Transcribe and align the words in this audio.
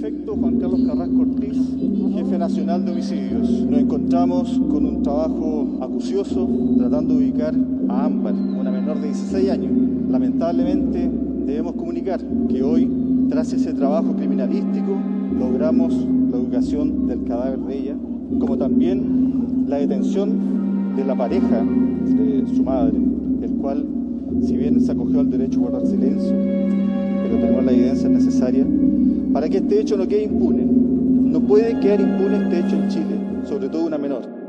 Prefecto 0.00 0.34
Juan 0.34 0.58
Carlos 0.58 0.80
Carrasco 0.86 1.20
Ortiz, 1.20 1.58
jefe 2.14 2.38
nacional 2.38 2.86
de 2.86 2.92
homicidios. 2.92 3.50
Nos 3.68 3.80
encontramos 3.80 4.58
con 4.70 4.86
un 4.86 5.02
trabajo 5.02 5.76
acucioso 5.82 6.48
tratando 6.78 7.18
de 7.18 7.24
ubicar 7.24 7.54
a 7.86 8.06
Ámbar, 8.06 8.32
una 8.32 8.70
menor 8.70 8.98
de 8.98 9.08
16 9.08 9.50
años. 9.50 9.72
Lamentablemente 10.08 11.10
debemos 11.44 11.74
comunicar 11.74 12.18
que 12.48 12.62
hoy, 12.62 12.88
tras 13.28 13.52
ese 13.52 13.74
trabajo 13.74 14.16
criminalístico, 14.16 14.96
logramos 15.38 15.94
la 16.30 16.38
ubicación 16.38 17.06
del 17.06 17.22
cadáver 17.24 17.58
de 17.58 17.78
ella, 17.78 17.96
como 18.38 18.56
también 18.56 19.66
la 19.68 19.76
detención 19.76 20.96
de 20.96 21.04
la 21.04 21.14
pareja 21.14 21.62
de 21.62 22.46
su 22.56 22.62
madre, 22.62 22.96
el 23.42 23.50
cual, 23.56 23.84
si 24.40 24.56
bien 24.56 24.80
se 24.80 24.92
acogió 24.92 25.20
al 25.20 25.28
derecho 25.28 25.58
a 25.58 25.68
guardar 25.68 25.86
silencio, 25.86 26.32
pero 27.22 27.36
tenemos 27.36 27.64
la 27.66 27.72
evidencia 27.72 28.08
necesaria 28.08 28.64
para 29.32 29.48
que 29.48 29.58
este 29.58 29.80
hecho 29.80 29.96
no 29.96 30.06
quede 30.06 30.24
impune. 30.24 30.64
No 30.64 31.40
puede 31.40 31.78
quedar 31.80 32.00
impune 32.00 32.38
este 32.44 32.58
hecho 32.60 32.76
en 32.76 32.88
Chile, 32.88 33.16
sobre 33.44 33.68
todo 33.68 33.86
una 33.86 33.98
menor. 33.98 34.39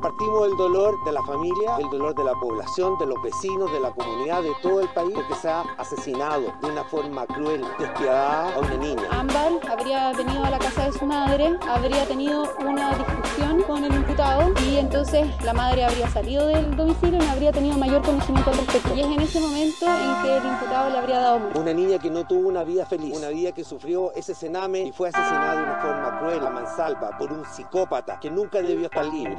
Compartimos 0.00 0.46
el 0.46 0.56
dolor 0.56 0.94
de 1.04 1.10
la 1.10 1.24
familia, 1.24 1.76
el 1.80 1.90
dolor 1.90 2.14
de 2.14 2.22
la 2.22 2.32
población, 2.34 2.96
de 3.00 3.06
los 3.06 3.20
vecinos, 3.20 3.72
de 3.72 3.80
la 3.80 3.90
comunidad, 3.90 4.44
de 4.44 4.52
todo 4.62 4.80
el 4.80 4.88
país, 4.90 5.10
porque 5.12 5.34
se 5.34 5.48
ha 5.48 5.62
asesinado 5.76 6.52
de 6.62 6.70
una 6.70 6.84
forma 6.84 7.26
cruel, 7.26 7.64
despiadada 7.80 8.54
a 8.54 8.58
una 8.60 8.76
niña. 8.76 9.02
Ámbar 9.10 9.54
habría 9.68 10.12
venido 10.12 10.44
a 10.44 10.50
la 10.50 10.58
casa 10.60 10.84
de 10.84 10.92
su 10.92 11.04
madre, 11.04 11.58
habría 11.68 12.06
tenido 12.06 12.44
una 12.60 12.92
discusión 12.94 13.62
con 13.62 13.82
el 13.82 13.92
imputado 13.92 14.52
y 14.70 14.76
entonces 14.76 15.26
la 15.42 15.52
madre 15.52 15.82
habría 15.82 16.08
salido 16.10 16.46
del 16.46 16.76
domicilio 16.76 17.20
y 17.20 17.26
no 17.26 17.32
habría 17.32 17.50
tenido 17.50 17.76
mayor 17.76 18.00
conocimiento 18.02 18.52
al 18.52 18.58
respecto. 18.58 18.94
Y 18.94 19.00
es 19.00 19.06
en 19.06 19.20
ese 19.20 19.40
momento 19.40 19.84
en 19.84 20.22
que 20.22 20.36
el 20.36 20.44
imputado 20.44 20.90
le 20.90 20.98
habría 20.98 21.18
dado 21.18 21.38
muerte. 21.40 21.58
Una 21.58 21.72
niña 21.72 21.98
que 21.98 22.08
no 22.08 22.24
tuvo 22.24 22.48
una 22.48 22.62
vida 22.62 22.86
feliz, 22.86 23.16
una 23.16 23.30
vida 23.30 23.50
que 23.50 23.64
sufrió 23.64 24.12
ese 24.14 24.36
cename 24.36 24.82
y 24.82 24.92
fue 24.92 25.08
asesinada 25.08 25.56
de 25.56 25.62
una 25.64 25.76
forma 25.82 26.18
cruel, 26.20 26.46
a 26.46 26.50
mansalva, 26.50 27.18
por 27.18 27.32
un 27.32 27.44
psicópata 27.44 28.20
que 28.20 28.30
nunca 28.30 28.62
debió 28.62 28.84
estar 28.84 29.04
libre. 29.04 29.36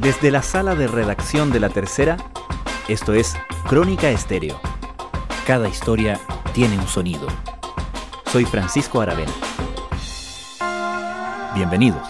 Desde 0.00 0.30
la 0.30 0.42
sala 0.42 0.74
de 0.74 0.86
redacción 0.88 1.50
de 1.52 1.60
La 1.60 1.68
Tercera, 1.68 2.16
esto 2.88 3.14
es 3.14 3.34
Crónica 3.68 4.10
Estéreo. 4.10 4.60
Cada 5.46 5.68
historia 5.68 6.20
tiene 6.52 6.78
un 6.78 6.86
sonido. 6.86 7.26
Soy 8.26 8.44
Francisco 8.44 9.00
Aravena. 9.00 9.32
Bienvenidos. 11.54 12.08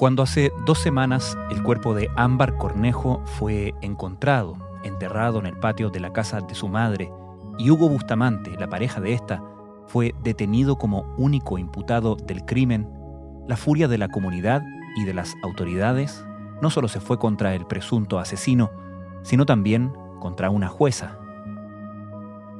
Cuando 0.00 0.22
hace 0.22 0.50
dos 0.64 0.78
semanas 0.78 1.36
el 1.50 1.62
cuerpo 1.62 1.94
de 1.94 2.08
Ámbar 2.16 2.56
Cornejo 2.56 3.22
fue 3.26 3.74
encontrado, 3.82 4.56
enterrado 4.84 5.38
en 5.38 5.46
el 5.46 5.58
patio 5.58 5.90
de 5.90 6.00
la 6.00 6.12
casa 6.12 6.40
de 6.40 6.54
su 6.54 6.68
madre, 6.68 7.12
y 7.58 7.70
Hugo 7.70 7.88
Bustamante, 7.88 8.56
la 8.58 8.68
pareja 8.68 9.00
de 9.00 9.12
esta, 9.12 9.42
fue 9.86 10.14
detenido 10.22 10.76
como 10.76 11.14
único 11.18 11.58
imputado 11.58 12.14
del 12.14 12.44
crimen, 12.44 12.88
la 13.48 13.56
furia 13.56 13.88
de 13.88 13.98
la 13.98 14.08
comunidad 14.08 14.62
y 14.96 15.04
de 15.04 15.14
las 15.14 15.34
autoridades 15.42 16.24
no 16.62 16.70
solo 16.70 16.88
se 16.88 17.00
fue 17.00 17.18
contra 17.18 17.54
el 17.54 17.66
presunto 17.66 18.18
asesino, 18.18 18.70
sino 19.22 19.46
también 19.46 19.92
contra 20.20 20.50
una 20.50 20.68
jueza. 20.68 21.18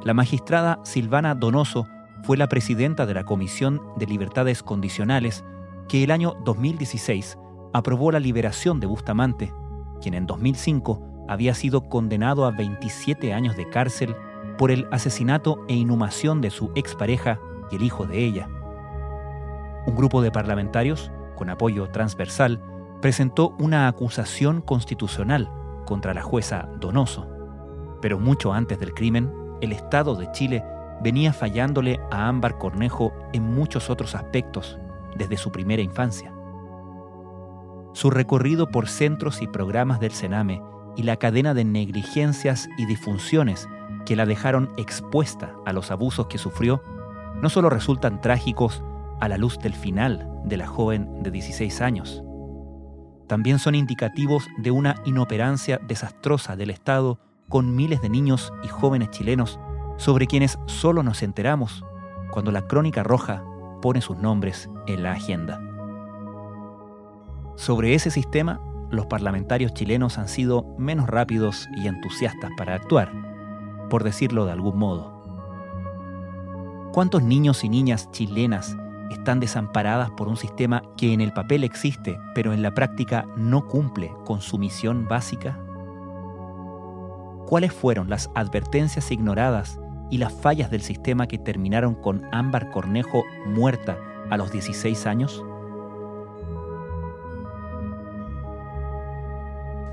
La 0.03 0.15
magistrada 0.15 0.81
Silvana 0.83 1.35
Donoso 1.35 1.87
fue 2.23 2.37
la 2.37 2.49
presidenta 2.49 3.07
de 3.07 3.15
la 3.15 3.25
Comisión 3.25 3.81
de 3.97 4.07
Libertades 4.07 4.63
Condicionales 4.63 5.45
que 5.89 6.03
el 6.03 6.11
año 6.11 6.35
2016 6.45 7.39
aprobó 7.73 8.11
la 8.11 8.21
liberación 8.21 8.81
de 8.81 8.87
Bustamante, 8.87 9.53
quien 10.01 10.15
en 10.15 10.27
2005 10.27 11.10
había 11.31 11.55
sido 11.55 11.89
condenado 11.89 12.45
a 12.45 12.51
27 12.51 13.33
años 13.33 13.57
de 13.57 13.69
cárcel 13.69 14.17
por 14.59 14.73
el 14.73 14.89
asesinato 14.91 15.65
e 15.69 15.75
inhumación 15.75 16.41
de 16.41 16.51
su 16.51 16.73
expareja 16.75 17.39
y 17.71 17.77
el 17.77 17.85
hijo 17.85 18.05
de 18.05 18.19
ella. 18.19 18.49
Un 19.87 19.95
grupo 19.95 20.23
de 20.23 20.33
parlamentarios, 20.33 21.13
con 21.37 21.49
apoyo 21.49 21.89
transversal, 21.91 22.61
presentó 23.01 23.55
una 23.61 23.87
acusación 23.87 24.61
constitucional 24.61 25.49
contra 25.87 26.15
la 26.15 26.23
jueza 26.23 26.69
Donoso. 26.81 27.29
Pero 28.03 28.19
mucho 28.19 28.53
antes 28.53 28.81
del 28.81 28.93
crimen, 28.93 29.33
el 29.61 29.71
Estado 29.71 30.17
de 30.17 30.33
Chile 30.33 30.65
venía 31.01 31.33
fallándole 31.33 32.01
a 32.11 32.27
Ámbar 32.27 32.59
Cornejo 32.59 33.13
en 33.33 33.45
muchos 33.45 33.89
otros 33.89 34.17
aspectos 34.17 34.81
desde 35.15 35.37
su 35.37 35.53
primera 35.53 35.81
infancia. 35.81 36.35
Su 37.93 38.11
recorrido 38.11 38.69
por 38.69 38.89
centros 38.89 39.43
y 39.43 39.47
programas 39.47 40.01
del 40.01 40.11
Sename 40.11 40.61
y 40.97 41.03
la 41.03 41.17
cadena 41.17 41.55
de 41.55 41.65
negligencias 41.65 42.69
y 42.77 42.87
disfunciones 42.87 43.69
que 44.07 44.17
la 44.17 44.27
dejaron 44.27 44.71
expuesta 44.77 45.55
a 45.67 45.73
los 45.73 45.91
abusos 45.91 46.27
que 46.27 46.39
sufrió 46.39 46.83
no 47.41 47.49
solo 47.49 47.71
resultan 47.71 48.21
trágicos 48.21 48.83
a 49.21 49.29
la 49.29 49.39
luz 49.39 49.59
del 49.59 49.75
final 49.75 50.29
de 50.45 50.57
la 50.57 50.67
joven 50.67 51.23
de 51.23 51.31
16 51.31 51.81
años, 51.81 52.23
también 53.31 53.61
son 53.61 53.77
indicativos 53.77 54.49
de 54.59 54.73
una 54.73 54.97
inoperancia 55.05 55.79
desastrosa 55.87 56.57
del 56.57 56.69
Estado 56.69 57.21
con 57.49 57.77
miles 57.77 58.03
de 58.03 58.09
niños 58.09 58.53
y 58.65 58.67
jóvenes 58.67 59.11
chilenos 59.11 59.61
sobre 59.99 60.27
quienes 60.27 60.59
solo 60.67 61.05
nos 61.05 61.23
enteramos 61.23 61.85
cuando 62.33 62.51
la 62.51 62.67
Crónica 62.67 63.05
Roja 63.05 63.45
pone 63.83 64.01
sus 64.01 64.17
nombres 64.17 64.69
en 64.89 65.05
la 65.05 65.13
agenda. 65.13 65.61
Sobre 67.55 67.95
ese 67.95 68.11
sistema, 68.11 68.61
los 68.91 69.07
parlamentarios 69.07 69.73
chilenos 69.73 70.19
han 70.19 70.29
sido 70.29 70.75
menos 70.79 71.09
rápidos 71.09 71.69
y 71.77 71.87
entusiastas 71.87 72.51
para 72.57 72.75
actuar, 72.75 73.13
por 73.89 74.05
decirlo 74.05 74.47
de 74.47 74.53
algún 74.53 74.79
modo. 74.79 75.21
¿Cuántos 76.93 77.23
niños 77.23 77.63
y 77.63 77.69
niñas 77.69 78.11
chilenas 78.11 78.77
están 79.11 79.41
desamparadas 79.41 80.11
por 80.11 80.29
un 80.29 80.37
sistema 80.37 80.83
que 80.97 81.13
en 81.13 81.21
el 81.21 81.33
papel 81.33 81.63
existe, 81.63 82.19
pero 82.35 82.53
en 82.53 82.63
la 82.63 82.75
práctica 82.75 83.27
no 83.37 83.67
cumple 83.69 84.13
con 84.25 84.41
su 84.41 84.59
misión 84.59 85.07
básica? 85.07 85.59
¿Cuáles 87.47 87.73
fueron 87.73 88.11
las 88.11 88.31
advertencias 88.35 89.11
ignoradas 89.11 89.81
y 90.11 90.19
las 90.19 90.33
fallas 90.33 90.71
del 90.71 90.83
sistema 90.83 91.29
que 91.29 91.39
terminaron 91.39 91.95
con 91.95 92.23
Ámbar 92.33 92.71
Cornejo 92.71 93.25
muerta 93.47 93.99
a 94.31 94.37
los 94.37 94.51
16 94.51 95.07
años? 95.07 95.45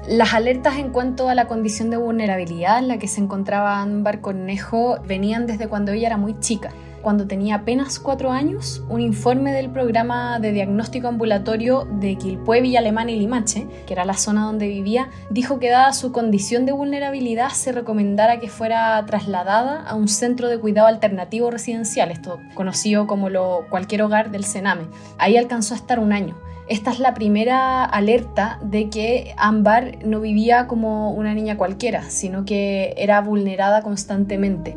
Las 0.07 0.34
alertas 0.34 0.78
en 0.78 0.91
cuanto 0.91 1.28
a 1.28 1.35
la 1.35 1.47
condición 1.47 1.90
de 1.90 1.97
vulnerabilidad 1.97 2.79
en 2.79 2.88
la 2.88 2.97
que 2.97 3.07
se 3.07 3.19
encontraba 3.19 3.81
Ámbar 3.81 4.22
Cornejo 4.22 5.00
venían 5.06 5.47
desde 5.47 5.68
cuando 5.68 5.91
ella 5.91 6.07
era 6.07 6.18
muy 6.18 6.40
chica 6.40 6.72
cuando 7.07 7.25
tenía 7.25 7.56
apenas 7.56 8.00
cuatro 8.00 8.31
años, 8.31 8.84
un 8.90 9.00
informe 9.00 9.53
del 9.53 9.69
programa 9.69 10.40
de 10.40 10.51
diagnóstico 10.51 11.07
ambulatorio 11.07 11.88
de 11.90 12.18
Quilpué, 12.18 12.59
Villa 12.59 12.79
Alemana 12.79 13.12
y 13.12 13.19
Limache, 13.19 13.66
que 13.85 13.94
era 13.94 14.03
la 14.03 14.16
zona 14.16 14.44
donde 14.44 14.68
vivía, 14.68 15.09
dijo 15.29 15.57
que 15.57 15.69
dada 15.69 15.94
su 15.94 16.12
condición 16.12 16.65
de 16.65 16.74
vulnerabilidad 16.74 17.51
se 17.51 17.71
recomendara 17.71 18.42
que 18.42 18.50
fuera 18.50 19.01
trasladada 19.06 19.83
a 19.83 19.95
un 19.95 20.10
centro 20.10 20.50
de 20.50 20.60
cuidado 20.60 20.88
alternativo 20.88 21.50
residencial, 21.50 22.12
esto 22.12 22.42
conocido 22.56 23.07
como 23.07 23.30
lo, 23.30 23.65
cualquier 23.69 24.01
hogar 24.01 24.30
del 24.31 24.44
Sename. 24.44 24.88
Ahí 25.18 25.38
alcanzó 25.38 25.75
a 25.75 25.77
estar 25.77 26.00
un 26.00 26.12
año. 26.12 26.36
Esta 26.69 26.92
es 26.92 27.00
la 27.00 27.14
primera 27.14 27.86
alerta 27.86 28.60
de 28.62 28.90
que 28.90 29.34
Ámbar 29.38 30.06
no 30.06 30.19
vivía 30.19 30.68
como 30.68 31.12
una 31.12 31.34
niña 31.34 31.56
cualquiera, 31.56 32.10
sino 32.10 32.44
que 32.44 32.94
era 32.98 33.22
vulnerada 33.22 33.81
constantemente. 33.81 34.75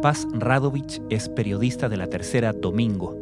Paz 0.00 0.28
Radovich 0.32 1.02
es 1.10 1.28
periodista 1.28 1.88
de 1.88 1.96
la 1.96 2.06
tercera 2.06 2.52
Domingo. 2.52 3.16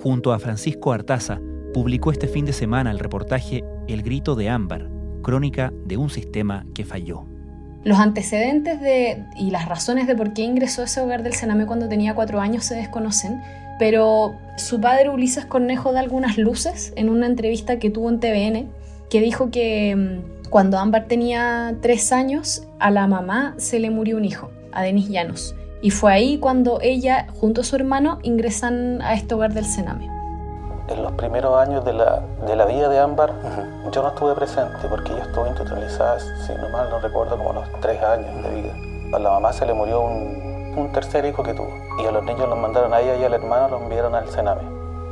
Junto 0.00 0.32
a 0.32 0.38
Francisco 0.38 0.92
Artaza, 0.92 1.40
publicó 1.74 2.12
este 2.12 2.28
fin 2.28 2.44
de 2.44 2.52
semana 2.52 2.92
el 2.92 3.00
reportaje 3.00 3.64
El 3.88 4.02
grito 4.02 4.36
de 4.36 4.48
Ámbar, 4.48 4.88
crónica 5.22 5.72
de 5.86 5.96
un 5.96 6.08
sistema 6.08 6.64
que 6.72 6.84
falló. 6.84 7.26
Los 7.82 7.98
antecedentes 7.98 8.80
de, 8.80 9.24
y 9.36 9.50
las 9.50 9.68
razones 9.68 10.06
de 10.06 10.14
por 10.14 10.34
qué 10.34 10.42
ingresó 10.42 10.82
a 10.82 10.84
ese 10.84 11.00
hogar 11.00 11.24
del 11.24 11.34
Sename 11.34 11.66
cuando 11.66 11.88
tenía 11.88 12.14
cuatro 12.14 12.40
años 12.40 12.64
se 12.64 12.76
desconocen, 12.76 13.40
pero 13.78 14.34
su 14.56 14.80
padre 14.80 15.10
Ulises 15.10 15.44
Cornejo 15.44 15.92
da 15.92 16.00
algunas 16.00 16.38
luces 16.38 16.92
en 16.96 17.10
una 17.10 17.26
entrevista 17.26 17.78
que 17.78 17.90
tuvo 17.90 18.08
en 18.08 18.20
TVN, 18.20 18.70
que 19.10 19.20
dijo 19.20 19.50
que 19.50 19.94
mm, 19.94 20.48
Cuando 20.50 20.78
Ámbar 20.78 21.06
tenía 21.06 21.76
tres 21.82 22.12
años, 22.12 22.66
a 22.78 22.90
la 22.90 23.06
mamá 23.06 23.54
se 23.58 23.78
le 23.78 23.90
murió 23.90 24.16
un 24.16 24.24
hijo, 24.24 24.50
a 24.72 24.82
Denis 24.82 25.08
Llanos. 25.08 25.54
Y 25.82 25.90
fue 25.90 26.12
ahí 26.12 26.38
cuando 26.38 26.78
ella, 26.80 27.26
junto 27.34 27.60
a 27.60 27.64
su 27.64 27.76
hermano, 27.76 28.18
ingresan 28.22 29.02
a 29.02 29.14
este 29.14 29.34
hogar 29.34 29.52
del 29.52 29.64
Sename. 29.64 30.08
En 30.88 31.02
los 31.02 31.12
primeros 31.12 31.56
años 31.58 31.84
de 31.84 31.92
la, 31.92 32.22
de 32.46 32.56
la 32.56 32.64
vida 32.64 32.88
de 32.88 32.98
Ámbar, 32.98 33.32
yo 33.92 34.02
no 34.02 34.08
estuve 34.08 34.34
presente 34.34 34.88
porque 34.88 35.12
ella 35.12 35.24
estuvo 35.24 35.46
institucionalizada, 35.46 36.18
si 36.20 36.54
no 36.54 36.68
mal 36.70 36.88
no 36.88 37.00
recuerdo, 37.00 37.36
como 37.36 37.52
los 37.52 37.68
tres 37.80 38.00
años 38.02 38.42
de 38.42 38.62
vida. 38.62 38.72
A 39.12 39.18
la 39.18 39.30
mamá 39.30 39.52
se 39.52 39.66
le 39.66 39.74
murió 39.74 40.00
un, 40.00 40.55
un 40.76 40.92
tercer 40.92 41.24
hijo 41.24 41.42
que 41.42 41.54
tuvo. 41.54 41.74
Y 42.02 42.06
a 42.06 42.12
los 42.12 42.22
niños 42.24 42.48
los 42.48 42.58
mandaron 42.58 42.92
a 42.94 43.00
ella 43.00 43.16
y 43.16 43.24
al 43.24 43.34
hermano 43.34 43.68
los 43.68 43.82
enviaron 43.82 44.14
al 44.14 44.28
Sename. 44.28 44.62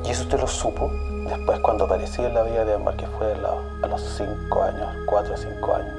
Y 0.04 0.10
eso 0.10 0.22
usted 0.22 0.38
lo 0.38 0.46
supo 0.46 0.90
después 1.28 1.58
cuando 1.60 1.84
apareció 1.84 2.26
en 2.26 2.34
la 2.34 2.42
vida 2.42 2.64
de 2.64 2.74
Ámbar, 2.74 2.96
que 2.96 3.06
fue 3.06 3.32
a, 3.32 3.86
los 3.86 4.00
cinco 4.16 4.62
años, 4.62 4.88
cuatro 5.06 5.34
o 5.34 5.36
cinco 5.36 5.74
años. 5.74 5.94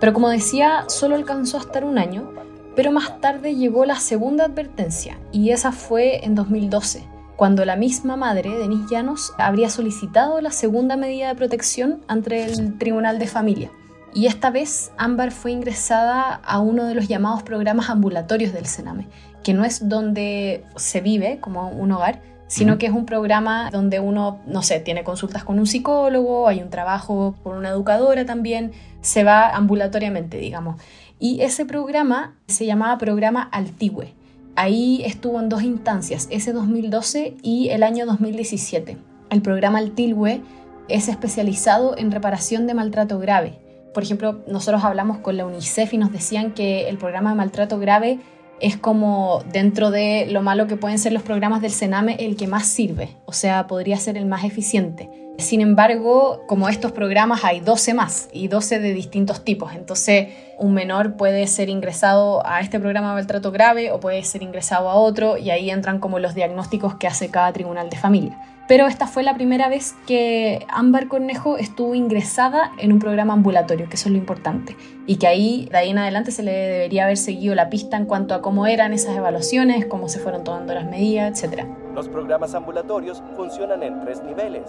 Pero 0.00 0.12
como 0.12 0.28
decía, 0.28 0.84
solo 0.88 1.14
alcanzó 1.14 1.58
a 1.58 1.60
estar 1.60 1.84
un 1.84 1.98
año, 1.98 2.30
pero 2.76 2.92
más 2.92 3.20
tarde 3.20 3.54
llegó 3.54 3.84
la 3.84 3.96
segunda 3.96 4.44
advertencia, 4.44 5.18
y 5.32 5.50
esa 5.50 5.72
fue 5.72 6.24
en 6.24 6.34
2012, 6.34 7.08
cuando 7.36 7.64
la 7.64 7.76
misma 7.76 8.16
madre, 8.16 8.56
Denise 8.56 8.86
Llanos, 8.90 9.32
habría 9.38 9.70
solicitado 9.70 10.40
la 10.40 10.50
segunda 10.50 10.96
medida 10.96 11.28
de 11.28 11.34
protección 11.34 12.02
ante 12.08 12.44
el 12.44 12.78
Tribunal 12.78 13.18
de 13.18 13.26
Familia. 13.26 13.70
Y 14.14 14.26
esta 14.26 14.50
vez 14.50 14.90
Ámbar 14.96 15.30
fue 15.30 15.52
ingresada 15.52 16.34
a 16.44 16.58
uno 16.60 16.86
de 16.86 16.94
los 16.94 17.08
llamados 17.08 17.42
programas 17.42 17.90
ambulatorios 17.90 18.52
del 18.52 18.66
Sename, 18.66 19.06
que 19.42 19.54
no 19.54 19.64
es 19.64 19.88
donde 19.88 20.64
se 20.76 21.00
vive 21.00 21.38
como 21.40 21.68
un 21.68 21.92
hogar, 21.92 22.20
sino 22.48 22.78
que 22.78 22.86
es 22.86 22.92
un 22.92 23.04
programa 23.04 23.70
donde 23.70 24.00
uno, 24.00 24.40
no 24.46 24.62
sé, 24.62 24.80
tiene 24.80 25.04
consultas 25.04 25.44
con 25.44 25.58
un 25.58 25.66
psicólogo, 25.66 26.48
hay 26.48 26.62
un 26.62 26.70
trabajo 26.70 27.36
con 27.42 27.56
una 27.56 27.68
educadora 27.68 28.24
también, 28.24 28.72
se 29.02 29.22
va 29.22 29.50
ambulatoriamente, 29.50 30.38
digamos. 30.38 30.80
Y 31.20 31.42
ese 31.42 31.66
programa 31.66 32.34
se 32.46 32.64
llamaba 32.64 32.96
Programa 32.96 33.42
Altigüe. 33.52 34.14
Ahí 34.56 35.02
estuvo 35.04 35.38
en 35.40 35.48
dos 35.48 35.62
instancias, 35.62 36.26
ese 36.30 36.52
2012 36.52 37.36
y 37.42 37.68
el 37.68 37.82
año 37.82 38.06
2017. 38.06 38.96
El 39.30 39.42
programa 39.42 39.78
Altigüe 39.78 40.40
es 40.88 41.08
especializado 41.08 41.96
en 41.98 42.10
reparación 42.10 42.66
de 42.66 42.74
maltrato 42.74 43.18
grave. 43.18 43.58
Por 43.92 44.02
ejemplo, 44.02 44.40
nosotros 44.46 44.84
hablamos 44.84 45.18
con 45.18 45.36
la 45.36 45.46
UNICEF 45.46 45.94
y 45.94 45.98
nos 45.98 46.12
decían 46.12 46.52
que 46.52 46.88
el 46.88 46.98
programa 46.98 47.30
de 47.30 47.36
maltrato 47.36 47.78
grave 47.78 48.18
es 48.60 48.76
como 48.76 49.42
dentro 49.52 49.90
de 49.90 50.26
lo 50.30 50.42
malo 50.42 50.66
que 50.66 50.76
pueden 50.76 50.98
ser 50.98 51.12
los 51.12 51.22
programas 51.22 51.62
del 51.62 51.70
Sename 51.70 52.16
el 52.18 52.36
que 52.36 52.46
más 52.46 52.66
sirve, 52.66 53.16
o 53.24 53.32
sea, 53.32 53.66
podría 53.66 53.96
ser 53.96 54.16
el 54.16 54.26
más 54.26 54.44
eficiente. 54.44 55.27
Sin 55.38 55.60
embargo, 55.60 56.42
como 56.48 56.68
estos 56.68 56.90
programas 56.90 57.44
hay 57.44 57.60
12 57.60 57.94
más 57.94 58.28
y 58.32 58.48
12 58.48 58.80
de 58.80 58.92
distintos 58.92 59.44
tipos, 59.44 59.72
entonces 59.72 60.34
un 60.58 60.74
menor 60.74 61.16
puede 61.16 61.46
ser 61.46 61.68
ingresado 61.68 62.44
a 62.44 62.60
este 62.60 62.80
programa 62.80 63.10
de 63.10 63.14
maltrato 63.14 63.52
grave 63.52 63.92
o 63.92 64.00
puede 64.00 64.24
ser 64.24 64.42
ingresado 64.42 64.90
a 64.90 64.94
otro 64.94 65.36
y 65.36 65.50
ahí 65.50 65.70
entran 65.70 66.00
como 66.00 66.18
los 66.18 66.34
diagnósticos 66.34 66.96
que 66.96 67.06
hace 67.06 67.30
cada 67.30 67.52
tribunal 67.52 67.88
de 67.88 67.96
familia. 67.96 68.36
Pero 68.66 68.88
esta 68.88 69.06
fue 69.06 69.22
la 69.22 69.34
primera 69.34 69.68
vez 69.68 69.94
que 70.08 70.66
Ámbar 70.70 71.06
Cornejo 71.06 71.56
estuvo 71.56 71.94
ingresada 71.94 72.72
en 72.76 72.92
un 72.92 72.98
programa 72.98 73.32
ambulatorio, 73.32 73.88
que 73.88 73.94
eso 73.94 74.08
es 74.08 74.12
lo 74.12 74.18
importante. 74.18 74.76
Y 75.06 75.16
que 75.16 75.28
ahí, 75.28 75.68
de 75.70 75.78
ahí 75.78 75.90
en 75.90 75.98
adelante, 75.98 76.32
se 76.32 76.42
le 76.42 76.52
debería 76.52 77.04
haber 77.04 77.16
seguido 77.16 77.54
la 77.54 77.70
pista 77.70 77.96
en 77.96 78.04
cuanto 78.04 78.34
a 78.34 78.42
cómo 78.42 78.66
eran 78.66 78.92
esas 78.92 79.16
evaluaciones, 79.16 79.86
cómo 79.86 80.08
se 80.08 80.18
fueron 80.18 80.44
tomando 80.44 80.74
las 80.74 80.84
medidas, 80.84 81.42
etc. 81.42 81.64
Los 81.94 82.08
programas 82.08 82.54
ambulatorios 82.54 83.22
funcionan 83.36 83.82
en 83.84 84.00
tres 84.00 84.22
niveles 84.22 84.64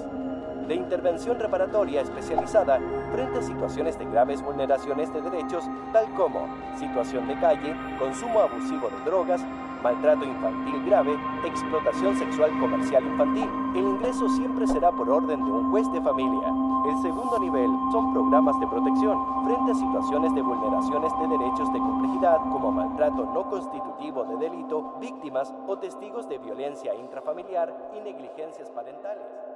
de 0.69 0.75
intervención 0.75 1.39
reparatoria 1.39 2.01
especializada 2.01 2.80
frente 3.12 3.39
a 3.39 3.42
situaciones 3.42 3.98
de 3.98 4.06
graves 4.06 4.39
vulneraciones 4.44 5.12
de 5.12 5.19
derechos, 5.19 5.68
tal 5.92 6.06
como 6.13 6.48
situación 6.77 7.27
de 7.27 7.39
calle, 7.39 7.75
consumo 7.98 8.39
abusivo 8.39 8.88
de 8.88 9.04
drogas, 9.04 9.42
maltrato 9.81 10.25
infantil 10.25 10.86
grave, 10.86 11.18
explotación 11.44 12.16
sexual 12.18 12.51
comercial 12.60 13.04
infantil. 13.04 13.50
El 13.74 13.83
ingreso 13.83 14.30
siempre 14.30 14.68
será 14.68 14.92
por 14.92 15.10
orden 15.10 15.44
de 15.44 15.51
un 15.51 15.71
juez 15.71 15.92
de 15.92 16.01
familia. 16.01 16.54
El 16.88 16.98
segundo 17.01 17.39
nivel 17.39 17.69
son 17.92 18.13
programas 18.13 18.60
de 18.60 18.68
protección 18.68 19.18
frente 19.45 19.71
a 19.71 19.75
situaciones 19.75 20.36
de 20.36 20.42
vulneraciones 20.44 21.12
de 21.19 21.27
derechos 21.30 21.74
de 21.74 21.80
complejidad 21.80 22.38
como 22.51 22.71
maltrato 22.71 23.25
no 23.25 23.50
constitutivo 23.50 24.24
de 24.24 24.38
delito, 24.38 24.98
víctimas 25.00 25.51
o 25.68 25.80
testigos 25.80 26.30
de 26.30 26.38
violencia 26.38 26.94
intrafamiliar 26.94 27.74
y 27.98 28.01
negligencias 28.01 28.69
parentales. 28.69 29.48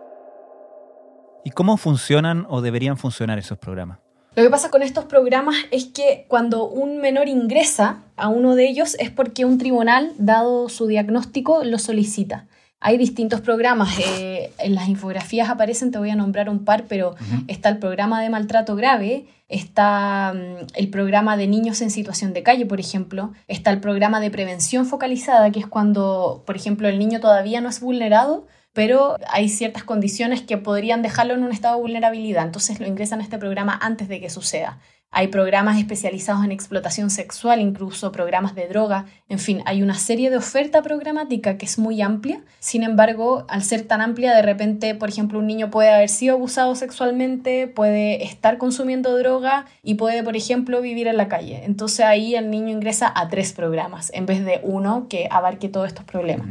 ¿Y 1.45 1.51
cómo 1.51 1.77
funcionan 1.77 2.45
o 2.49 2.61
deberían 2.61 2.97
funcionar 2.97 3.37
esos 3.37 3.57
programas? 3.57 3.99
Lo 4.35 4.41
que 4.41 4.49
pasa 4.49 4.71
con 4.71 4.81
estos 4.81 5.05
programas 5.05 5.55
es 5.69 5.85
que 5.85 6.25
cuando 6.27 6.67
un 6.67 6.97
menor 6.97 7.27
ingresa 7.27 8.03
a 8.15 8.29
uno 8.29 8.55
de 8.55 8.67
ellos 8.67 8.95
es 8.99 9.11
porque 9.11 9.45
un 9.45 9.57
tribunal, 9.59 10.13
dado 10.17 10.69
su 10.69 10.87
diagnóstico, 10.87 11.63
lo 11.63 11.77
solicita. 11.77 12.47
Hay 12.79 12.97
distintos 12.97 13.41
programas, 13.41 13.97
eh, 13.99 14.51
en 14.57 14.75
las 14.75 14.89
infografías 14.89 15.49
aparecen, 15.49 15.91
te 15.91 15.99
voy 15.99 16.09
a 16.09 16.15
nombrar 16.15 16.49
un 16.49 16.65
par, 16.65 16.85
pero 16.89 17.15
está 17.47 17.69
el 17.69 17.77
programa 17.77 18.21
de 18.21 18.29
maltrato 18.29 18.75
grave, 18.75 19.25
está 19.47 20.33
mm, 20.33 20.65
el 20.73 20.89
programa 20.89 21.37
de 21.37 21.47
niños 21.47 21.81
en 21.81 21.91
situación 21.91 22.33
de 22.33 22.43
calle, 22.43 22.65
por 22.65 22.79
ejemplo, 22.79 23.31
está 23.47 23.69
el 23.69 23.79
programa 23.79 24.19
de 24.19 24.31
prevención 24.31 24.85
focalizada, 24.85 25.51
que 25.51 25.59
es 25.59 25.67
cuando, 25.67 26.43
por 26.45 26.55
ejemplo, 26.55 26.89
el 26.89 26.99
niño 26.99 27.21
todavía 27.21 27.61
no 27.61 27.69
es 27.69 27.79
vulnerado, 27.79 28.47
pero 28.73 29.17
hay 29.29 29.49
ciertas 29.49 29.83
condiciones 29.83 30.41
que 30.41 30.57
podrían 30.57 31.01
dejarlo 31.01 31.35
en 31.35 31.43
un 31.43 31.51
estado 31.51 31.75
de 31.75 31.81
vulnerabilidad, 31.81 32.45
entonces 32.45 32.79
lo 32.79 32.87
ingresan 32.87 33.21
a 33.21 33.23
este 33.23 33.37
programa 33.37 33.79
antes 33.81 34.07
de 34.07 34.19
que 34.19 34.29
suceda. 34.29 34.79
Hay 35.15 35.27
programas 35.27 35.77
especializados 35.77 36.43
en 36.43 36.51
explotación 36.51 37.11
sexual, 37.11 37.61
incluso 37.61 38.11
programas 38.11 38.55
de 38.55 38.67
droga, 38.67 39.05
en 39.29 39.39
fin, 39.39 39.63
hay 39.65 39.81
una 39.81 39.95
serie 39.95 40.29
de 40.29 40.37
oferta 40.37 40.81
programática 40.81 41.57
que 41.57 41.65
es 41.65 41.79
muy 41.79 42.01
amplia. 42.01 42.41
Sin 42.59 42.83
embargo, 42.83 43.45
al 43.47 43.63
ser 43.63 43.87
tan 43.87 44.01
amplia, 44.01 44.35
de 44.35 44.41
repente, 44.41 44.95
por 44.95 45.09
ejemplo, 45.09 45.39
un 45.39 45.47
niño 45.47 45.71
puede 45.71 45.91
haber 45.91 46.09
sido 46.09 46.35
abusado 46.35 46.75
sexualmente, 46.75 47.67
puede 47.67 48.23
estar 48.23 48.57
consumiendo 48.57 49.17
droga 49.17 49.65
y 49.81 49.95
puede, 49.95 50.23
por 50.23 50.35
ejemplo, 50.35 50.81
vivir 50.81 51.07
en 51.07 51.17
la 51.17 51.27
calle. 51.27 51.63
Entonces 51.63 52.01
ahí 52.01 52.35
el 52.35 52.51
niño 52.51 52.69
ingresa 52.69 53.11
a 53.15 53.27
tres 53.29 53.53
programas 53.53 54.11
en 54.13 54.25
vez 54.25 54.43
de 54.43 54.61
uno 54.63 55.07
que 55.09 55.27
abarque 55.31 55.69
todos 55.69 55.87
estos 55.87 56.05
problemas. 56.05 56.47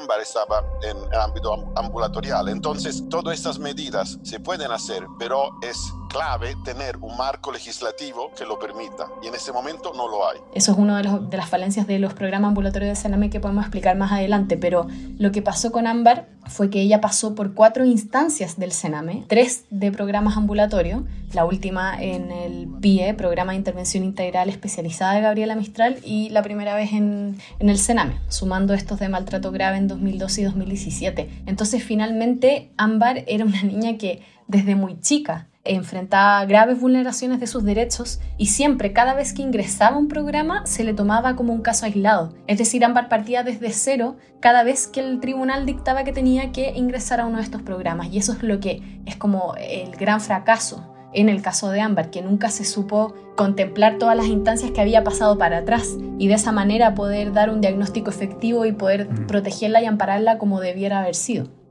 Ámbar 0.00 0.20
estaba 0.20 0.64
en 0.82 0.96
el 1.12 1.20
ámbito 1.20 1.72
ambulatorial, 1.76 2.48
entonces 2.48 3.04
todas 3.08 3.36
estas 3.36 3.58
medidas 3.58 4.18
se 4.22 4.40
pueden 4.40 4.70
hacer, 4.70 5.04
pero 5.18 5.50
es 5.62 5.76
clave 6.14 6.54
tener 6.64 6.96
un 6.98 7.16
marco 7.16 7.50
legislativo 7.50 8.30
que 8.38 8.44
lo 8.44 8.56
permita 8.56 9.08
y 9.20 9.26
en 9.26 9.34
este 9.34 9.50
momento 9.50 9.92
no 9.96 10.06
lo 10.06 10.28
hay. 10.28 10.38
Eso 10.54 10.70
es 10.70 10.78
una 10.78 11.02
de, 11.02 11.26
de, 11.28 11.36
las 11.36 11.48
falencias 11.48 11.88
de 11.88 11.98
los 11.98 12.14
programas 12.14 12.50
ambulatorios 12.50 12.90
de 12.90 12.94
Sename 12.94 13.30
que 13.30 13.40
podemos 13.40 13.64
explicar 13.64 13.96
más 13.96 14.12
adelante, 14.12 14.56
pero 14.56 14.86
lo 15.18 15.32
que 15.32 15.42
pasó 15.42 15.72
con 15.72 15.88
Ámbar 15.88 16.28
fue 16.46 16.70
que 16.70 16.80
ella 16.80 17.00
pasó 17.00 17.34
por 17.34 17.54
cuatro 17.54 17.84
instancias 17.84 18.56
del 18.60 18.70
Sename, 18.70 19.24
tres 19.26 19.64
de 19.70 19.90
programas 19.90 20.36
ambulatorios, 20.36 21.02
la 21.32 21.44
última 21.44 22.00
en 22.00 22.30
el 22.30 22.68
PIE, 22.80 23.14
Programa 23.14 23.52
de 23.52 23.58
Intervención 23.58 24.04
Integral 24.04 24.48
Especializada 24.48 25.14
de 25.14 25.22
Gabriela 25.22 25.56
Mistral, 25.56 25.98
y 26.04 26.28
la 26.28 26.42
primera 26.42 26.76
vez 26.76 26.92
en, 26.92 27.40
en 27.58 27.68
el 27.68 27.78
Sename, 27.78 28.20
sumando 28.28 28.72
estos 28.72 29.00
de 29.00 29.08
maltrato 29.08 29.50
grave 29.50 29.78
en 29.78 29.88
2012 29.88 30.42
y 30.42 30.44
2017. 30.44 31.42
Entonces 31.46 31.82
finalmente 31.82 32.70
Ámbar 32.76 33.24
era 33.26 33.44
una 33.44 33.62
niña 33.62 33.98
que 33.98 34.22
desde 34.46 34.76
muy 34.76 35.00
chica 35.00 35.48
enfrentaba 35.64 36.44
graves 36.44 36.80
vulneraciones 36.80 37.40
de 37.40 37.46
sus 37.46 37.64
derechos 37.64 38.20
y 38.36 38.46
siempre, 38.46 38.92
cada 38.92 39.14
vez 39.14 39.32
que 39.32 39.42
ingresaba 39.42 39.96
a 39.96 39.98
un 39.98 40.08
programa, 40.08 40.66
se 40.66 40.84
le 40.84 40.94
tomaba 40.94 41.36
como 41.36 41.52
un 41.52 41.62
caso 41.62 41.86
aislado. 41.86 42.34
Es 42.46 42.58
decir, 42.58 42.84
Ámbar 42.84 43.08
partía 43.08 43.42
desde 43.42 43.70
cero 43.70 44.16
cada 44.40 44.62
vez 44.62 44.86
que 44.86 45.00
el 45.00 45.20
tribunal 45.20 45.64
dictaba 45.64 46.04
que 46.04 46.12
tenía 46.12 46.52
que 46.52 46.72
ingresar 46.76 47.20
a 47.20 47.26
uno 47.26 47.38
de 47.38 47.44
estos 47.44 47.62
programas. 47.62 48.08
Y 48.12 48.18
eso 48.18 48.32
es 48.32 48.42
lo 48.42 48.60
que 48.60 49.00
es 49.06 49.16
como 49.16 49.54
el 49.56 49.90
gran 49.92 50.20
fracaso 50.20 50.90
en 51.14 51.28
el 51.28 51.40
caso 51.40 51.70
de 51.70 51.80
Ámbar, 51.80 52.10
que 52.10 52.22
nunca 52.22 52.50
se 52.50 52.64
supo 52.64 53.14
contemplar 53.36 53.98
todas 53.98 54.16
las 54.16 54.26
instancias 54.26 54.72
que 54.72 54.80
había 54.80 55.04
pasado 55.04 55.38
para 55.38 55.58
atrás 55.58 55.96
y 56.18 56.28
de 56.28 56.34
esa 56.34 56.52
manera 56.52 56.94
poder 56.94 57.32
dar 57.32 57.50
un 57.50 57.60
diagnóstico 57.60 58.10
efectivo 58.10 58.66
y 58.66 58.72
poder 58.72 59.08
protegerla 59.26 59.80
y 59.80 59.86
ampararla 59.86 60.38
como 60.38 60.60
debiera 60.60 60.98
haber 61.00 61.14
sido. 61.14 61.63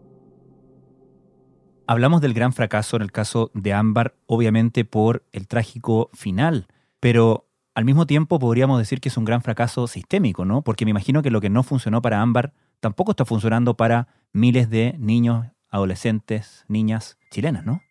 Hablamos 1.86 2.22
del 2.22 2.34
gran 2.34 2.54
fracaso 2.54 2.96
en 2.96 3.02
el 3.02 3.12
caso 3.12 3.52
de 3.54 3.74
Ámbar, 3.74 4.16
obviamente 4.25 4.86
por 4.86 5.25
el 5.34 5.48
trágico 5.48 6.10
final, 6.13 6.68
pero 7.02 7.50
al 7.75 7.84
mismo 7.84 8.06
tiempo 8.06 8.40
podríamos 8.40 8.80
decir 8.80 9.02
que 9.02 9.10
es 9.10 9.18
un 9.18 9.25
gran 9.25 9.42
fracaso 9.42 9.88
sistémico, 9.88 10.46
¿no? 10.46 10.62
Porque 10.62 10.86
me 10.86 10.92
imagino 10.92 11.22
que 11.22 11.30
lo 11.30 11.42
que 11.42 11.50
no 11.50 11.62
funcionó 11.62 12.02
para 12.02 12.22
Ámbar 12.22 12.54
tampoco 12.80 13.12
está 13.12 13.25
funcionando 13.25 13.75
para 13.75 14.08
miles 14.32 14.70
de 14.70 14.96
niños, 14.98 15.48
adolescentes, 15.70 16.63
niñas 16.70 17.18
chilenas, 17.32 17.66
¿no? 17.66 17.82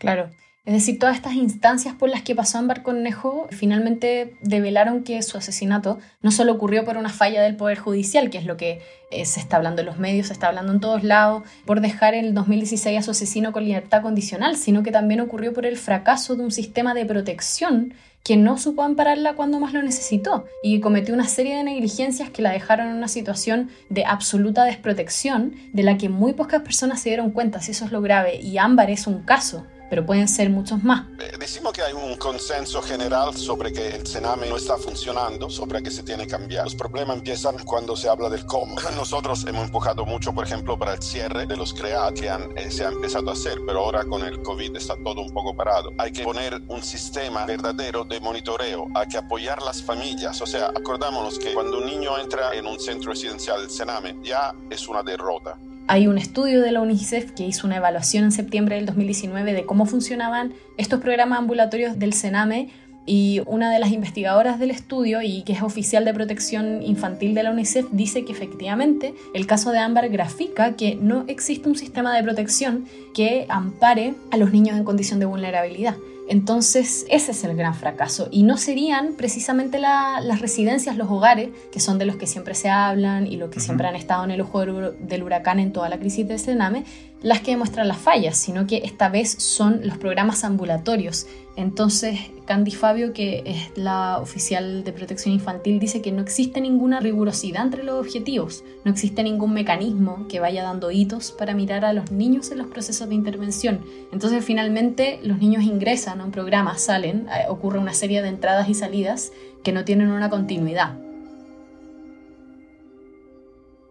Claro. 0.00 0.28
Es 0.68 0.74
decir, 0.74 0.98
todas 0.98 1.16
estas 1.16 1.32
instancias 1.32 1.94
por 1.94 2.10
las 2.10 2.20
que 2.20 2.34
pasó 2.34 2.58
Ámbar 2.58 2.82
Cornejo 2.82 3.48
finalmente 3.50 4.34
develaron 4.42 5.02
que 5.02 5.22
su 5.22 5.38
asesinato 5.38 5.98
no 6.20 6.30
solo 6.30 6.52
ocurrió 6.52 6.84
por 6.84 6.98
una 6.98 7.08
falla 7.08 7.40
del 7.40 7.56
Poder 7.56 7.78
Judicial, 7.78 8.28
que 8.28 8.36
es 8.36 8.44
lo 8.44 8.58
que 8.58 8.82
eh, 9.10 9.24
se 9.24 9.40
está 9.40 9.56
hablando 9.56 9.80
en 9.80 9.86
los 9.86 9.96
medios, 9.96 10.26
se 10.26 10.34
está 10.34 10.48
hablando 10.48 10.74
en 10.74 10.80
todos 10.80 11.04
lados, 11.04 11.44
por 11.64 11.80
dejar 11.80 12.12
en 12.12 12.26
el 12.26 12.34
2016 12.34 12.98
a 12.98 13.02
su 13.02 13.12
asesino 13.12 13.50
con 13.50 13.64
libertad 13.64 14.02
condicional, 14.02 14.56
sino 14.56 14.82
que 14.82 14.92
también 14.92 15.20
ocurrió 15.20 15.54
por 15.54 15.64
el 15.64 15.78
fracaso 15.78 16.36
de 16.36 16.44
un 16.44 16.52
sistema 16.52 16.92
de 16.92 17.06
protección 17.06 17.94
que 18.22 18.36
no 18.36 18.58
supo 18.58 18.82
ampararla 18.82 19.36
cuando 19.36 19.60
más 19.60 19.72
lo 19.72 19.80
necesitó 19.80 20.44
y 20.62 20.80
cometió 20.80 21.14
una 21.14 21.28
serie 21.28 21.56
de 21.56 21.64
negligencias 21.64 22.28
que 22.28 22.42
la 22.42 22.50
dejaron 22.50 22.88
en 22.88 22.96
una 22.96 23.08
situación 23.08 23.70
de 23.88 24.04
absoluta 24.04 24.64
desprotección 24.64 25.54
de 25.72 25.82
la 25.82 25.96
que 25.96 26.10
muy 26.10 26.34
pocas 26.34 26.60
personas 26.60 27.00
se 27.00 27.08
dieron 27.08 27.30
cuenta, 27.30 27.62
si 27.62 27.70
eso 27.70 27.86
es 27.86 27.90
lo 27.90 28.02
grave, 28.02 28.36
y 28.36 28.58
Ámbar 28.58 28.90
es 28.90 29.06
un 29.06 29.22
caso 29.22 29.64
pero 29.88 30.04
pueden 30.04 30.28
ser 30.28 30.50
muchos 30.50 30.82
más. 30.82 31.06
Eh, 31.18 31.32
decimos 31.38 31.72
que 31.72 31.82
hay 31.82 31.92
un 31.92 32.16
consenso 32.16 32.82
general 32.82 33.34
sobre 33.36 33.72
que 33.72 33.96
el 33.96 34.06
Sename 34.06 34.48
no 34.48 34.56
está 34.56 34.76
funcionando, 34.76 35.50
sobre 35.50 35.82
que 35.82 35.90
se 35.90 36.02
tiene 36.02 36.24
que 36.24 36.32
cambiar. 36.32 36.64
Los 36.64 36.74
problemas 36.74 37.16
empiezan 37.16 37.58
cuando 37.64 37.96
se 37.96 38.08
habla 38.08 38.28
del 38.28 38.44
cómo. 38.46 38.76
Nosotros 38.96 39.44
hemos 39.46 39.64
empujado 39.64 40.04
mucho, 40.04 40.32
por 40.32 40.44
ejemplo, 40.44 40.78
para 40.78 40.94
el 40.94 41.02
cierre 41.02 41.46
de 41.46 41.56
los 41.56 41.72
CREA 41.74 42.12
que 42.12 42.26
eh, 42.26 42.70
se 42.70 42.84
ha 42.84 42.88
empezado 42.88 43.30
a 43.30 43.32
hacer, 43.32 43.58
pero 43.66 43.80
ahora 43.80 44.04
con 44.04 44.22
el 44.22 44.42
COVID 44.42 44.76
está 44.76 44.94
todo 45.02 45.20
un 45.20 45.32
poco 45.32 45.56
parado. 45.56 45.92
Hay 45.98 46.12
que 46.12 46.24
poner 46.24 46.60
un 46.68 46.82
sistema 46.82 47.46
verdadero 47.46 48.04
de 48.04 48.20
monitoreo, 48.20 48.86
hay 48.94 49.08
que 49.08 49.18
apoyar 49.18 49.62
las 49.62 49.82
familias. 49.82 50.40
O 50.40 50.46
sea, 50.46 50.66
acordámonos 50.68 51.38
que 51.38 51.54
cuando 51.54 51.78
un 51.78 51.86
niño 51.86 52.18
entra 52.18 52.54
en 52.54 52.66
un 52.66 52.78
centro 52.78 53.10
residencial 53.10 53.60
del 53.60 53.70
Sename, 53.70 54.16
ya 54.22 54.54
es 54.70 54.88
una 54.88 55.02
derrota. 55.02 55.58
Hay 55.90 56.06
un 56.06 56.18
estudio 56.18 56.60
de 56.60 56.70
la 56.70 56.82
UNICEF 56.82 57.30
que 57.30 57.46
hizo 57.46 57.66
una 57.66 57.78
evaluación 57.78 58.24
en 58.24 58.32
septiembre 58.32 58.76
del 58.76 58.84
2019 58.84 59.54
de 59.54 59.64
cómo 59.64 59.86
funcionaban 59.86 60.52
estos 60.76 61.00
programas 61.00 61.38
ambulatorios 61.38 61.98
del 61.98 62.12
Sename 62.12 62.68
y 63.06 63.40
una 63.46 63.72
de 63.72 63.78
las 63.78 63.90
investigadoras 63.90 64.58
del 64.58 64.70
estudio 64.70 65.22
y 65.22 65.44
que 65.44 65.54
es 65.54 65.62
oficial 65.62 66.04
de 66.04 66.12
protección 66.12 66.82
infantil 66.82 67.34
de 67.34 67.42
la 67.42 67.52
UNICEF 67.52 67.86
dice 67.90 68.26
que 68.26 68.32
efectivamente 68.32 69.14
el 69.32 69.46
caso 69.46 69.70
de 69.72 69.78
Ámbar 69.78 70.10
grafica 70.10 70.76
que 70.76 70.94
no 70.94 71.24
existe 71.26 71.70
un 71.70 71.76
sistema 71.76 72.14
de 72.14 72.22
protección 72.22 72.84
que 73.14 73.46
ampare 73.48 74.14
a 74.30 74.36
los 74.36 74.52
niños 74.52 74.76
en 74.76 74.84
condición 74.84 75.20
de 75.20 75.24
vulnerabilidad. 75.24 75.96
Entonces, 76.28 77.06
ese 77.08 77.30
es 77.32 77.42
el 77.44 77.56
gran 77.56 77.74
fracaso. 77.74 78.28
Y 78.30 78.42
no 78.42 78.58
serían 78.58 79.14
precisamente 79.14 79.78
las 79.78 80.40
residencias, 80.40 80.96
los 80.96 81.10
hogares, 81.10 81.48
que 81.72 81.80
son 81.80 81.98
de 81.98 82.04
los 82.04 82.16
que 82.16 82.26
siempre 82.26 82.54
se 82.54 82.68
hablan 82.68 83.26
y 83.26 83.36
los 83.36 83.48
que 83.50 83.60
siempre 83.60 83.88
han 83.88 83.96
estado 83.96 84.24
en 84.24 84.30
el 84.30 84.42
ojo 84.42 84.60
del 84.60 85.22
huracán 85.22 85.58
en 85.58 85.72
toda 85.72 85.88
la 85.88 85.98
crisis 85.98 86.28
del 86.28 86.38
Sename, 86.38 86.84
las 87.22 87.40
que 87.40 87.50
demuestran 87.50 87.88
las 87.88 87.98
fallas, 87.98 88.36
sino 88.36 88.66
que 88.66 88.82
esta 88.84 89.08
vez 89.08 89.30
son 89.30 89.80
los 89.82 89.98
programas 89.98 90.44
ambulatorios. 90.44 91.26
Entonces, 91.56 92.20
Candy 92.46 92.70
Fabio, 92.70 93.12
que 93.12 93.42
es 93.44 93.76
la 93.76 94.20
oficial 94.20 94.84
de 94.84 94.92
protección 94.92 95.34
infantil, 95.34 95.80
dice 95.80 96.00
que 96.00 96.12
no 96.12 96.22
existe 96.22 96.60
ninguna 96.60 97.00
rigurosidad 97.00 97.64
entre 97.64 97.82
los 97.82 97.98
objetivos, 97.98 98.62
no 98.84 98.92
existe 98.92 99.24
ningún 99.24 99.52
mecanismo 99.52 100.28
que 100.28 100.38
vaya 100.38 100.62
dando 100.62 100.92
hitos 100.92 101.32
para 101.32 101.54
mirar 101.54 101.84
a 101.84 101.92
los 101.92 102.12
niños 102.12 102.52
en 102.52 102.58
los 102.58 102.68
procesos 102.68 103.08
de 103.08 103.16
intervención. 103.16 103.80
Entonces, 104.12 104.44
finalmente, 104.44 105.18
los 105.24 105.38
niños 105.38 105.64
ingresan 105.64 106.17
a 106.20 106.24
un 106.24 106.30
programa, 106.30 106.76
salen, 106.78 107.28
eh, 107.28 107.46
ocurre 107.48 107.78
una 107.78 107.94
serie 107.94 108.22
de 108.22 108.28
entradas 108.28 108.68
y 108.68 108.74
salidas 108.74 109.32
que 109.62 109.72
no 109.72 109.84
tienen 109.84 110.10
una 110.10 110.30
continuidad. 110.30 110.96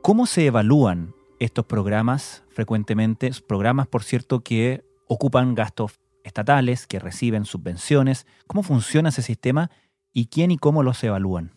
¿Cómo 0.01 0.25
se 0.25 0.45
evalúan 0.45 1.13
estos 1.39 1.65
programas 1.65 2.43
frecuentemente, 2.49 3.31
programas 3.47 3.87
por 3.87 4.03
cierto 4.03 4.41
que 4.41 4.83
ocupan 5.07 5.55
gastos 5.55 5.99
estatales, 6.23 6.87
que 6.87 6.99
reciben 6.99 7.45
subvenciones, 7.45 8.25
cómo 8.47 8.63
funciona 8.63 9.09
ese 9.09 9.21
sistema 9.21 9.71
y 10.13 10.27
quién 10.27 10.51
y 10.51 10.57
cómo 10.57 10.83
los 10.83 11.03
evalúan. 11.03 11.51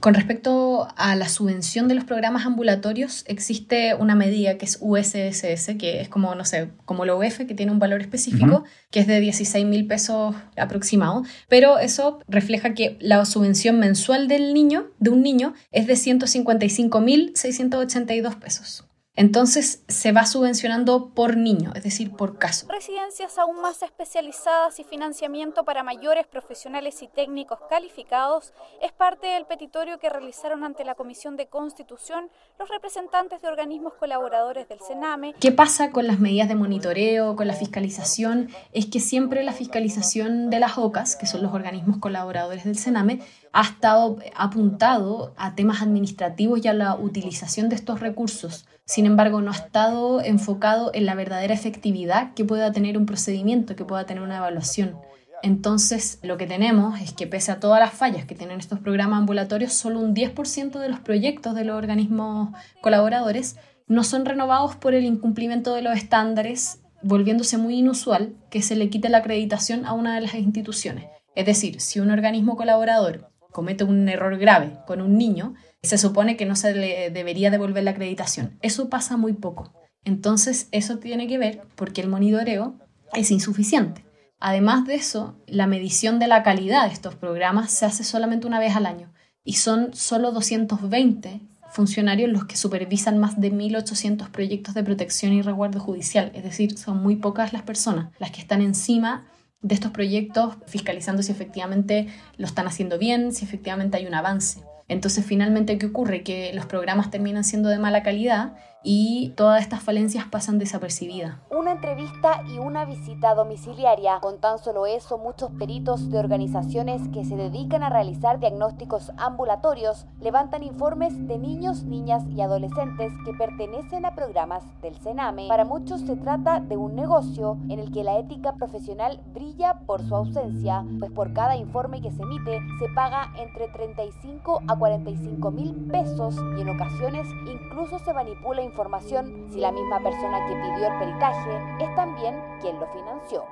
Con 0.00 0.14
respecto 0.14 0.65
a 0.96 1.16
la 1.16 1.28
subvención 1.28 1.88
de 1.88 1.94
los 1.94 2.04
programas 2.04 2.46
ambulatorios, 2.46 3.24
existe 3.26 3.94
una 3.94 4.14
medida 4.14 4.58
que 4.58 4.64
es 4.64 4.78
USSS, 4.80 5.76
que 5.78 6.00
es 6.00 6.08
como, 6.08 6.34
no 6.34 6.44
sé, 6.44 6.70
como 6.84 7.04
la 7.04 7.14
UF, 7.14 7.38
que 7.38 7.54
tiene 7.54 7.72
un 7.72 7.78
valor 7.78 8.00
específico, 8.00 8.64
que 8.90 9.00
es 9.00 9.06
de 9.06 9.20
16 9.20 9.66
mil 9.66 9.86
pesos 9.86 10.34
aproximado, 10.56 11.24
pero 11.48 11.78
eso 11.78 12.20
refleja 12.28 12.74
que 12.74 12.96
la 13.00 13.24
subvención 13.24 13.78
mensual 13.78 14.28
del 14.28 14.54
niño, 14.54 14.90
de 14.98 15.10
un 15.10 15.22
niño, 15.22 15.54
es 15.72 15.86
de 15.86 15.96
155 15.96 17.00
mil 17.00 17.32
682 17.34 18.36
pesos. 18.36 18.85
Entonces 19.16 19.82
se 19.88 20.12
va 20.12 20.26
subvencionando 20.26 21.08
por 21.08 21.38
niño, 21.38 21.72
es 21.74 21.82
decir, 21.82 22.12
por 22.12 22.36
caso. 22.36 22.66
Residencias 22.68 23.38
aún 23.38 23.62
más 23.62 23.82
especializadas 23.82 24.78
y 24.78 24.84
financiamiento 24.84 25.64
para 25.64 25.82
mayores 25.82 26.26
profesionales 26.26 27.00
y 27.00 27.08
técnicos 27.08 27.58
calificados 27.70 28.52
es 28.82 28.92
parte 28.92 29.26
del 29.28 29.46
petitorio 29.46 29.98
que 29.98 30.10
realizaron 30.10 30.64
ante 30.64 30.84
la 30.84 30.94
Comisión 30.94 31.38
de 31.38 31.46
Constitución 31.46 32.28
los 32.58 32.68
representantes 32.68 33.40
de 33.40 33.48
organismos 33.48 33.94
colaboradores 33.94 34.68
del 34.68 34.80
Sename. 34.80 35.34
¿Qué 35.40 35.50
pasa 35.50 35.90
con 35.90 36.06
las 36.06 36.18
medidas 36.18 36.48
de 36.48 36.54
monitoreo, 36.54 37.36
con 37.36 37.46
la 37.46 37.54
fiscalización? 37.54 38.50
Es 38.72 38.84
que 38.84 39.00
siempre 39.00 39.42
la 39.44 39.52
fiscalización 39.52 40.50
de 40.50 40.60
las 40.60 40.76
OCAS, 40.76 41.16
que 41.16 41.26
son 41.26 41.42
los 41.42 41.54
organismos 41.54 41.96
colaboradores 41.98 42.64
del 42.64 42.76
Sename, 42.76 43.20
ha 43.54 43.62
estado 43.62 44.18
apuntado 44.34 45.32
a 45.38 45.54
temas 45.54 45.80
administrativos 45.80 46.62
y 46.62 46.68
a 46.68 46.74
la 46.74 46.94
utilización 46.96 47.70
de 47.70 47.76
estos 47.76 48.00
recursos 48.00 48.66
sin 48.86 49.04
embargo, 49.04 49.40
no 49.40 49.50
ha 49.50 49.54
estado 49.54 50.22
enfocado 50.22 50.92
en 50.94 51.06
la 51.06 51.16
verdadera 51.16 51.52
efectividad 51.52 52.34
que 52.34 52.44
pueda 52.44 52.70
tener 52.70 52.96
un 52.96 53.04
procedimiento, 53.04 53.74
que 53.74 53.84
pueda 53.84 54.06
tener 54.06 54.22
una 54.22 54.36
evaluación. 54.36 54.96
Entonces, 55.42 56.20
lo 56.22 56.38
que 56.38 56.46
tenemos 56.46 57.00
es 57.00 57.12
que 57.12 57.26
pese 57.26 57.50
a 57.50 57.58
todas 57.58 57.80
las 57.80 57.92
fallas 57.92 58.24
que 58.24 58.36
tienen 58.36 58.60
estos 58.60 58.78
programas 58.78 59.18
ambulatorios, 59.18 59.72
solo 59.72 59.98
un 59.98 60.14
10% 60.14 60.78
de 60.78 60.88
los 60.88 61.00
proyectos 61.00 61.56
de 61.56 61.64
los 61.64 61.76
organismos 61.76 62.56
colaboradores 62.80 63.56
no 63.88 64.04
son 64.04 64.24
renovados 64.24 64.76
por 64.76 64.94
el 64.94 65.04
incumplimiento 65.04 65.74
de 65.74 65.82
los 65.82 65.96
estándares, 65.96 66.80
volviéndose 67.02 67.58
muy 67.58 67.78
inusual 67.78 68.34
que 68.50 68.62
se 68.62 68.76
le 68.76 68.88
quite 68.88 69.08
la 69.08 69.18
acreditación 69.18 69.84
a 69.84 69.94
una 69.94 70.14
de 70.14 70.22
las 70.22 70.34
instituciones. 70.34 71.06
Es 71.34 71.44
decir, 71.44 71.80
si 71.80 71.98
un 72.00 72.10
organismo 72.10 72.56
colaborador 72.56 73.30
comete 73.52 73.84
un 73.84 74.08
error 74.08 74.38
grave 74.38 74.78
con 74.86 75.00
un 75.00 75.18
niño, 75.18 75.54
se 75.82 75.98
supone 75.98 76.36
que 76.36 76.46
no 76.46 76.56
se 76.56 76.74
le 76.74 77.10
debería 77.10 77.50
devolver 77.50 77.84
la 77.84 77.92
acreditación. 77.92 78.58
Eso 78.62 78.88
pasa 78.88 79.16
muy 79.16 79.32
poco. 79.32 79.72
Entonces, 80.04 80.68
eso 80.72 80.98
tiene 80.98 81.26
que 81.26 81.38
ver 81.38 81.62
porque 81.74 82.00
el 82.00 82.08
monitoreo 82.08 82.78
es 83.12 83.30
insuficiente. 83.30 84.04
Además 84.38 84.86
de 84.86 84.94
eso, 84.94 85.36
la 85.46 85.66
medición 85.66 86.18
de 86.18 86.28
la 86.28 86.42
calidad 86.42 86.86
de 86.86 86.92
estos 86.92 87.14
programas 87.14 87.70
se 87.72 87.86
hace 87.86 88.04
solamente 88.04 88.46
una 88.46 88.60
vez 88.60 88.76
al 88.76 88.86
año 88.86 89.12
y 89.44 89.54
son 89.54 89.94
solo 89.94 90.32
220 90.32 91.40
funcionarios 91.70 92.30
los 92.30 92.44
que 92.44 92.56
supervisan 92.56 93.18
más 93.18 93.40
de 93.40 93.52
1.800 93.52 94.30
proyectos 94.30 94.74
de 94.74 94.84
protección 94.84 95.32
y 95.32 95.42
resguardo 95.42 95.80
judicial. 95.80 96.30
Es 96.34 96.44
decir, 96.44 96.76
son 96.76 97.02
muy 97.02 97.16
pocas 97.16 97.52
las 97.52 97.62
personas 97.62 98.12
las 98.18 98.30
que 98.30 98.40
están 98.40 98.60
encima 98.60 99.26
de 99.62 99.74
estos 99.74 99.90
proyectos 99.90 100.56
fiscalizando 100.66 101.22
si 101.22 101.32
efectivamente 101.32 102.08
lo 102.36 102.46
están 102.46 102.66
haciendo 102.66 102.98
bien, 102.98 103.32
si 103.32 103.44
efectivamente 103.44 103.96
hay 103.96 104.06
un 104.06 104.14
avance. 104.14 104.62
Entonces, 104.88 105.24
finalmente, 105.24 105.78
¿qué 105.78 105.86
ocurre? 105.86 106.22
Que 106.22 106.52
los 106.54 106.66
programas 106.66 107.10
terminan 107.10 107.44
siendo 107.44 107.68
de 107.68 107.78
mala 107.78 108.02
calidad 108.02 108.54
y 108.88 109.30
todas 109.30 109.62
estas 109.62 109.82
falencias 109.82 110.26
pasan 110.26 110.60
desapercibidas. 110.60 111.34
Una 111.50 111.72
entrevista 111.72 112.44
y 112.46 112.58
una 112.58 112.84
visita 112.84 113.34
domiciliaria. 113.34 114.20
Con 114.20 114.38
tan 114.38 114.60
solo 114.60 114.86
eso, 114.86 115.18
muchos 115.18 115.50
peritos 115.58 116.08
de 116.08 116.20
organizaciones 116.20 117.02
que 117.08 117.24
se 117.24 117.34
dedican 117.34 117.82
a 117.82 117.90
realizar 117.90 118.38
diagnósticos 118.38 119.10
ambulatorios 119.16 120.06
levantan 120.20 120.62
informes 120.62 121.26
de 121.26 121.36
niños, 121.36 121.82
niñas 121.82 122.22
y 122.28 122.40
adolescentes 122.40 123.12
que 123.24 123.34
pertenecen 123.34 124.06
a 124.06 124.14
programas 124.14 124.62
del 124.82 124.94
Sename. 125.00 125.48
Para 125.48 125.64
muchos 125.64 126.02
se 126.02 126.14
trata 126.14 126.60
de 126.60 126.76
un 126.76 126.94
negocio 126.94 127.58
en 127.68 127.80
el 127.80 127.90
que 127.90 128.04
la 128.04 128.18
ética 128.18 128.54
profesional 128.54 129.20
brilla 129.34 129.80
por 129.86 130.06
su 130.06 130.14
ausencia, 130.14 130.84
pues 131.00 131.10
por 131.10 131.32
cada 131.32 131.56
informe 131.56 132.00
que 132.00 132.12
se 132.12 132.22
emite 132.22 132.60
se 132.78 132.88
paga 132.94 133.32
entre 133.36 133.66
35 133.66 134.62
a 134.68 134.76
45 134.76 135.50
mil 135.50 135.74
pesos 135.90 136.36
y 136.56 136.60
en 136.60 136.68
ocasiones 136.68 137.26
incluso 137.50 137.98
se 137.98 138.14
manipula 138.14 138.62
información 138.62 138.75
información 138.76 139.48
si 139.50 139.58
la 139.58 139.72
misma 139.72 140.02
persona 140.02 140.46
que 140.46 140.54
pidió 140.54 140.92
el 140.92 140.98
peritaje 140.98 141.82
es 141.82 141.94
también 141.96 142.34
quien 142.60 142.78
lo 142.78 142.86
financió. 142.92 143.44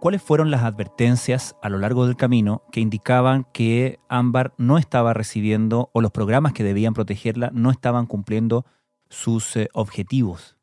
¿Cuáles 0.00 0.22
fueron 0.22 0.50
las 0.50 0.62
advertencias 0.62 1.54
a 1.60 1.68
lo 1.68 1.76
largo 1.76 2.06
del 2.06 2.16
camino 2.16 2.62
que 2.72 2.80
indicaban 2.80 3.44
que 3.52 4.00
Ámbar 4.08 4.54
no 4.56 4.78
estaba 4.78 5.12
recibiendo 5.12 5.90
o 5.92 6.00
los 6.00 6.10
programas 6.10 6.54
que 6.54 6.64
debían 6.64 6.94
protegerla 6.94 7.50
no 7.52 7.70
estaban 7.70 8.06
cumpliendo 8.06 8.64
sus 9.10 9.54
eh, 9.56 9.68
objetivos? 9.74 10.56